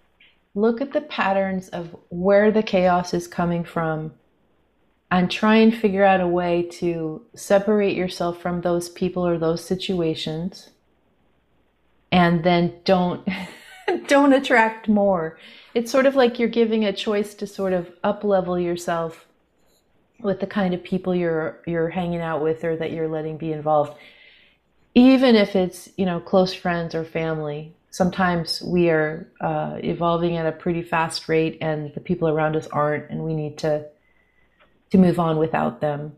look 0.55 0.83
at 0.83 0.93
the 0.93 1.01
patterns 1.01 1.69
of 1.71 1.97
where 2.11 2.51
the 2.51 2.63
chaos 2.63 3.15
is 3.15 3.27
coming 3.27 3.65
from 3.65 4.13
and 5.11 5.31
try 5.31 5.57
and 5.57 5.75
figure 5.75 6.05
out 6.05 6.21
a 6.21 6.29
way 6.29 6.63
to 6.63 7.23
separate 7.35 7.97
yourself 7.97 8.41
from 8.41 8.61
those 8.61 8.89
people 8.89 9.27
or 9.27 9.39
those 9.39 9.65
situations. 9.65 10.71
And 12.13 12.45
then 12.45 12.81
don't 12.85 13.27
don't 14.07 14.33
attract 14.33 14.89
more. 14.89 15.39
It's 15.75 15.91
sort 15.91 16.07
of 16.07 16.15
like 16.15 16.39
you're 16.39 16.49
giving 16.49 16.85
a 16.85 16.93
choice 16.93 17.35
to 17.37 17.47
sort 17.47 17.73
of 17.73 17.91
up 18.05 18.25
level 18.25 18.59
yourself 18.59 19.27
with 20.21 20.41
the 20.41 20.47
kind 20.47 20.75
of 20.75 20.83
people 20.83 21.15
you're 21.15 21.61
you're 21.67 21.89
hanging 21.89 22.21
out 22.21 22.43
with 22.43 22.65
or 22.65 22.77
that 22.77 22.93
you're 22.93 23.09
letting 23.09 23.39
be 23.39 23.53
involved. 23.53 23.97
Even 24.95 25.37
if 25.37 25.57
it's 25.57 25.89
you 25.97 26.05
know 26.05 26.21
close 26.21 26.53
friends 26.53 26.95
or 26.95 27.05
family 27.05 27.75
sometimes 27.91 28.63
we 28.63 28.91
are 28.91 29.27
uh, 29.41 29.79
evolving 29.83 30.37
at 30.37 30.47
a 30.47 30.53
pretty 30.53 30.83
fast 30.83 31.29
rate 31.29 31.57
and 31.61 31.93
the 31.95 32.01
people 32.01 32.29
around 32.29 32.55
us 32.55 32.67
aren't 32.69 33.09
and 33.11 33.25
we 33.25 33.35
need 33.35 33.57
to 33.59 33.85
to 34.91 34.99
move 34.99 35.19
on 35.19 35.39
without 35.39 35.81
them. 35.81 36.13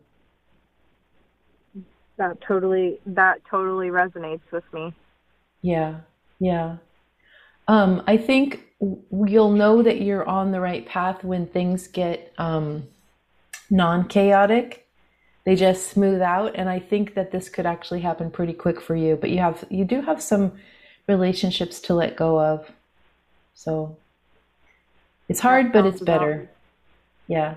That 2.17 2.39
totally 2.41 2.99
that 3.05 3.41
totally 3.49 3.87
resonates 3.87 4.41
with 4.51 4.63
me. 4.73 4.93
Yeah. 5.61 5.95
Yeah. 6.39 6.77
Um, 7.67 8.03
I 8.07 8.17
think 8.17 8.63
you'll 8.79 9.51
know 9.51 9.83
that 9.83 10.01
you're 10.01 10.27
on 10.27 10.51
the 10.51 10.59
right 10.59 10.85
path 10.85 11.23
when 11.23 11.47
things 11.47 11.87
get 11.87 12.33
um, 12.37 12.87
non-chaotic. 13.69 14.87
They 15.43 15.55
just 15.55 15.89
smooth 15.89 16.21
out, 16.21 16.55
and 16.55 16.69
I 16.69 16.79
think 16.79 17.15
that 17.15 17.31
this 17.31 17.49
could 17.49 17.65
actually 17.65 18.01
happen 18.01 18.29
pretty 18.29 18.53
quick 18.53 18.79
for 18.79 18.95
you. 18.95 19.15
But 19.15 19.31
you 19.31 19.39
have 19.39 19.63
you 19.69 19.85
do 19.85 20.01
have 20.01 20.21
some 20.21 20.51
relationships 21.07 21.79
to 21.81 21.95
let 21.95 22.15
go 22.15 22.39
of, 22.39 22.69
so 23.55 23.97
it's 25.29 25.39
hard, 25.39 25.71
but 25.71 25.85
it's 25.85 26.01
better. 26.01 26.49
Yeah. 27.27 27.55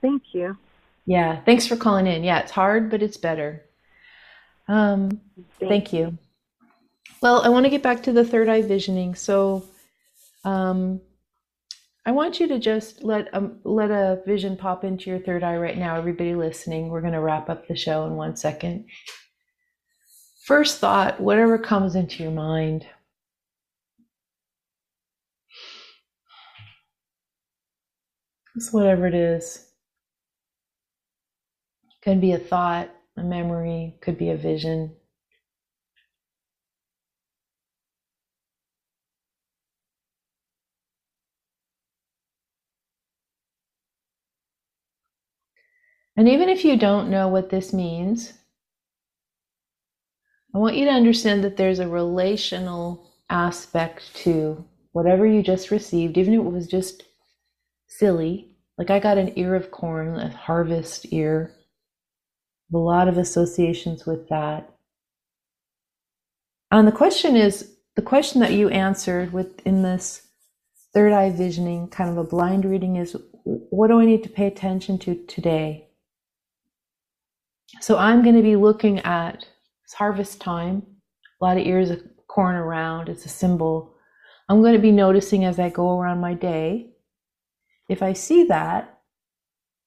Thank 0.00 0.22
you. 0.32 0.56
Yeah, 1.06 1.40
thanks 1.44 1.66
for 1.66 1.76
calling 1.76 2.06
in. 2.06 2.22
Yeah, 2.22 2.40
it's 2.40 2.52
hard, 2.52 2.90
but 2.90 3.02
it's 3.02 3.16
better. 3.16 3.64
Um, 4.68 5.20
thank 5.58 5.92
you. 5.92 6.18
Well, 7.22 7.40
I 7.42 7.48
want 7.48 7.64
to 7.64 7.70
get 7.70 7.82
back 7.82 8.02
to 8.04 8.12
the 8.12 8.24
third 8.24 8.48
eye 8.48 8.62
visioning. 8.62 9.14
So, 9.14 9.64
um, 10.44 11.00
I 12.04 12.12
want 12.12 12.40
you 12.40 12.48
to 12.48 12.58
just 12.58 13.02
let 13.02 13.32
um, 13.34 13.58
let 13.64 13.90
a 13.90 14.22
vision 14.26 14.56
pop 14.56 14.84
into 14.84 15.10
your 15.10 15.18
third 15.18 15.42
eye 15.42 15.56
right 15.56 15.76
now. 15.76 15.96
Everybody 15.96 16.34
listening, 16.34 16.88
we're 16.88 17.00
going 17.00 17.12
to 17.12 17.20
wrap 17.20 17.50
up 17.50 17.66
the 17.66 17.76
show 17.76 18.06
in 18.06 18.14
one 18.14 18.36
second. 18.36 18.86
First 20.44 20.78
thought, 20.78 21.20
whatever 21.20 21.58
comes 21.58 21.94
into 21.94 22.22
your 22.22 22.32
mind. 22.32 22.86
Just 28.54 28.72
whatever 28.72 29.06
it 29.06 29.14
is. 29.14 29.67
Could 32.08 32.22
be 32.22 32.32
a 32.32 32.38
thought, 32.38 32.88
a 33.18 33.22
memory, 33.22 33.98
could 34.00 34.16
be 34.16 34.30
a 34.30 34.34
vision. 34.34 34.96
And 46.16 46.30
even 46.30 46.48
if 46.48 46.64
you 46.64 46.78
don't 46.78 47.10
know 47.10 47.28
what 47.28 47.50
this 47.50 47.74
means, 47.74 48.32
I 50.54 50.58
want 50.58 50.76
you 50.76 50.86
to 50.86 50.90
understand 50.90 51.44
that 51.44 51.58
there's 51.58 51.78
a 51.78 51.88
relational 51.88 53.12
aspect 53.28 54.14
to 54.24 54.64
whatever 54.92 55.26
you 55.26 55.42
just 55.42 55.70
received, 55.70 56.16
even 56.16 56.32
if 56.32 56.40
it 56.40 56.50
was 56.50 56.68
just 56.68 57.02
silly. 57.86 58.56
Like 58.78 58.88
I 58.88 58.98
got 58.98 59.18
an 59.18 59.38
ear 59.38 59.54
of 59.54 59.70
corn, 59.70 60.18
a 60.18 60.30
harvest 60.30 61.12
ear 61.12 61.54
a 62.72 62.78
lot 62.78 63.08
of 63.08 63.18
associations 63.18 64.06
with 64.06 64.28
that. 64.28 64.70
And 66.70 66.86
the 66.86 66.92
question 66.92 67.36
is 67.36 67.74
the 67.96 68.02
question 68.02 68.40
that 68.40 68.52
you 68.52 68.68
answered 68.68 69.32
within 69.32 69.82
this 69.82 70.22
third 70.92 71.12
eye 71.12 71.30
visioning, 71.30 71.88
kind 71.88 72.10
of 72.10 72.18
a 72.18 72.24
blind 72.24 72.64
reading, 72.64 72.96
is 72.96 73.16
what 73.44 73.88
do 73.88 74.00
I 74.00 74.04
need 74.04 74.22
to 74.24 74.28
pay 74.28 74.46
attention 74.46 74.98
to 75.00 75.14
today? 75.26 75.88
So 77.80 77.96
I'm 77.96 78.22
going 78.22 78.36
to 78.36 78.42
be 78.42 78.56
looking 78.56 78.98
at 79.00 79.46
it's 79.84 79.94
harvest 79.94 80.40
time, 80.40 80.82
a 81.40 81.44
lot 81.44 81.56
of 81.56 81.66
ears 81.66 81.90
of 81.90 82.02
corn 82.26 82.56
around, 82.56 83.08
it's 83.08 83.24
a 83.24 83.28
symbol. 83.30 83.94
I'm 84.48 84.60
going 84.60 84.74
to 84.74 84.78
be 84.78 84.92
noticing 84.92 85.44
as 85.44 85.58
I 85.58 85.70
go 85.70 85.98
around 85.98 86.20
my 86.20 86.34
day. 86.34 86.90
If 87.88 88.02
I 88.02 88.12
see 88.12 88.44
that, 88.44 88.98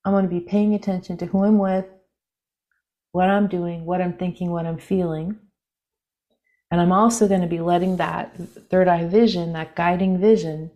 I'm 0.03 0.13
going 0.13 0.27
to 0.27 0.29
be 0.29 0.39
paying 0.39 0.73
attention 0.73 1.17
to 1.17 1.27
who 1.27 1.43
I'm 1.43 1.59
with, 1.59 1.85
what 3.11 3.29
I'm 3.29 3.47
doing, 3.47 3.85
what 3.85 4.01
I'm 4.01 4.13
thinking, 4.13 4.51
what 4.51 4.65
I'm 4.65 4.77
feeling. 4.77 5.37
And 6.69 6.79
I'm 6.79 6.91
also 6.91 7.27
going 7.27 7.41
to 7.41 7.47
be 7.47 7.59
letting 7.59 7.97
that 7.97 8.35
third 8.69 8.87
eye 8.87 9.05
vision, 9.05 9.53
that 9.53 9.75
guiding 9.75 10.19
vision, 10.19 10.71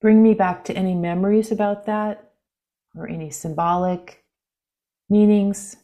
bring 0.00 0.22
me 0.22 0.34
back 0.34 0.64
to 0.64 0.76
any 0.76 0.94
memories 0.94 1.52
about 1.52 1.86
that 1.86 2.32
or 2.96 3.08
any 3.08 3.30
symbolic 3.30 4.24
meanings, 5.08 5.76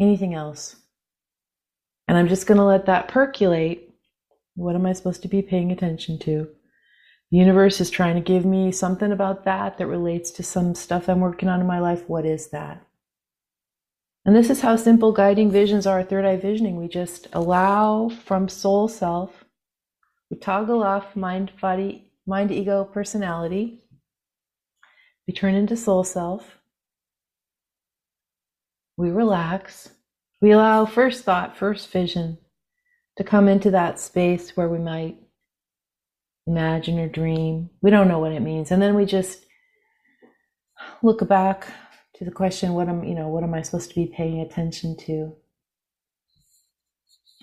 anything 0.00 0.34
else. 0.34 0.76
And 2.08 2.16
I'm 2.16 2.28
just 2.28 2.46
going 2.46 2.58
to 2.58 2.64
let 2.64 2.86
that 2.86 3.08
percolate. 3.08 3.90
What 4.54 4.74
am 4.74 4.86
I 4.86 4.92
supposed 4.92 5.22
to 5.22 5.28
be 5.28 5.42
paying 5.42 5.70
attention 5.70 6.18
to? 6.20 6.48
The 7.30 7.38
universe 7.38 7.80
is 7.80 7.88
trying 7.90 8.16
to 8.16 8.20
give 8.20 8.44
me 8.44 8.72
something 8.72 9.12
about 9.12 9.44
that 9.44 9.78
that 9.78 9.86
relates 9.86 10.30
to 10.32 10.42
some 10.42 10.74
stuff 10.74 11.08
I'm 11.08 11.20
working 11.20 11.48
on 11.48 11.60
in 11.60 11.66
my 11.66 11.78
life. 11.78 12.06
What 12.08 12.26
is 12.26 12.48
that? 12.48 12.86
And 14.24 14.36
this 14.36 14.50
is 14.50 14.60
how 14.60 14.76
simple 14.76 15.12
guiding 15.12 15.50
visions 15.50 15.86
are 15.86 16.02
third 16.02 16.24
eye 16.24 16.36
visioning. 16.36 16.76
We 16.76 16.88
just 16.88 17.26
allow 17.32 18.08
from 18.08 18.48
soul 18.48 18.88
self, 18.88 19.44
we 20.32 20.38
toggle 20.38 20.82
off 20.82 21.14
mind, 21.14 21.52
body, 21.60 22.10
mind, 22.26 22.50
ego, 22.50 22.84
personality. 22.84 23.82
We 25.28 25.34
turn 25.34 25.54
into 25.54 25.76
soul 25.76 26.04
self. 26.04 26.56
We 28.96 29.10
relax. 29.10 29.90
We 30.40 30.52
allow 30.52 30.86
first 30.86 31.24
thought, 31.24 31.58
first 31.58 31.90
vision 31.90 32.38
to 33.18 33.24
come 33.24 33.46
into 33.46 33.70
that 33.72 34.00
space 34.00 34.56
where 34.56 34.70
we 34.70 34.78
might 34.78 35.18
imagine 36.46 36.98
or 36.98 37.08
dream. 37.08 37.68
We 37.82 37.90
don't 37.90 38.08
know 38.08 38.18
what 38.18 38.32
it 38.32 38.40
means. 38.40 38.70
And 38.70 38.80
then 38.80 38.94
we 38.94 39.04
just 39.04 39.44
look 41.02 41.28
back 41.28 41.66
to 42.22 42.30
the 42.30 42.34
question 42.34 42.74
what 42.74 42.88
am 42.88 43.02
you 43.02 43.14
know 43.14 43.28
what 43.28 43.42
am 43.42 43.52
i 43.52 43.62
supposed 43.62 43.88
to 43.90 43.96
be 43.96 44.06
paying 44.06 44.40
attention 44.40 44.96
to? 44.96 45.34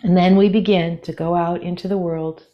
And 0.04 0.15
then 0.15 0.38
we 0.38 0.48
begin 0.48 1.02
to 1.02 1.12
go 1.12 1.36
out 1.36 1.62
into 1.62 1.89
the 1.89 1.98
world 1.98 2.46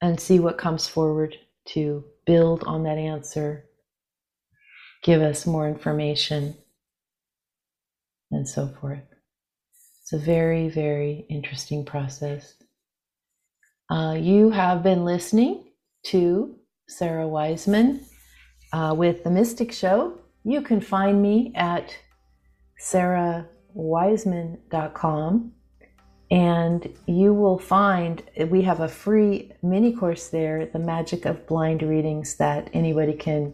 and 0.00 0.18
see 0.18 0.40
what 0.40 0.56
comes 0.56 0.88
forward 0.88 1.36
to 1.66 2.04
build 2.24 2.64
on 2.64 2.84
that 2.84 2.96
answer 2.96 3.66
give 5.02 5.20
us 5.20 5.46
more 5.46 5.68
information 5.68 6.56
and 8.30 8.48
so 8.48 8.68
forth. 8.80 9.02
It's 10.00 10.14
a 10.14 10.18
very 10.18 10.70
very 10.70 11.26
interesting 11.28 11.84
process. 11.84 12.54
Uh, 13.90 14.16
you 14.18 14.48
have 14.48 14.82
been 14.82 15.04
listening 15.04 15.64
to 16.04 16.56
sara 16.88 17.28
wiseman 17.28 18.06
uh, 18.72 18.94
with 18.96 19.24
the 19.24 19.30
mystic 19.30 19.72
show 19.72 20.21
you 20.44 20.62
can 20.62 20.80
find 20.80 21.20
me 21.22 21.52
at 21.54 21.96
sarawiseman.com 22.80 25.52
and 26.30 26.88
you 27.06 27.34
will 27.34 27.58
find 27.58 28.22
we 28.48 28.62
have 28.62 28.80
a 28.80 28.88
free 28.88 29.52
mini 29.62 29.94
course 29.94 30.28
there, 30.28 30.64
The 30.64 30.78
Magic 30.78 31.26
of 31.26 31.46
Blind 31.46 31.82
Readings, 31.82 32.36
that 32.36 32.70
anybody 32.72 33.12
can 33.12 33.52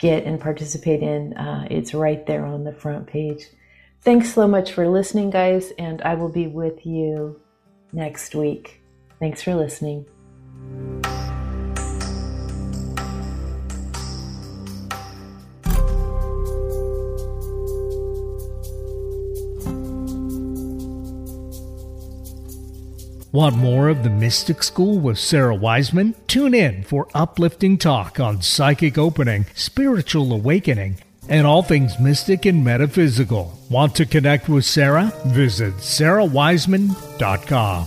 get 0.00 0.24
and 0.24 0.40
participate 0.40 1.00
in. 1.02 1.34
Uh, 1.34 1.68
it's 1.70 1.94
right 1.94 2.26
there 2.26 2.44
on 2.44 2.64
the 2.64 2.72
front 2.72 3.06
page. 3.06 3.46
Thanks 4.00 4.34
so 4.34 4.48
much 4.48 4.72
for 4.72 4.88
listening, 4.88 5.30
guys, 5.30 5.70
and 5.78 6.02
I 6.02 6.16
will 6.16 6.28
be 6.28 6.48
with 6.48 6.84
you 6.84 7.40
next 7.92 8.34
week. 8.34 8.82
Thanks 9.20 9.44
for 9.44 9.54
listening. 9.54 10.04
Want 23.32 23.56
more 23.56 23.88
of 23.88 24.02
the 24.02 24.10
Mystic 24.10 24.62
School 24.62 24.98
with 24.98 25.18
Sara 25.18 25.54
Wiseman? 25.54 26.14
Tune 26.26 26.52
in 26.52 26.84
for 26.84 27.08
uplifting 27.14 27.78
talk 27.78 28.20
on 28.20 28.42
psychic 28.42 28.98
opening, 28.98 29.46
spiritual 29.54 30.34
awakening, 30.34 30.98
and 31.30 31.46
all 31.46 31.62
things 31.62 31.98
mystic 31.98 32.44
and 32.44 32.62
metaphysical. 32.62 33.58
Want 33.70 33.94
to 33.94 34.04
connect 34.04 34.50
with 34.50 34.66
Sara? 34.66 35.14
Visit 35.28 35.72
sarawiseman.com. 35.76 37.86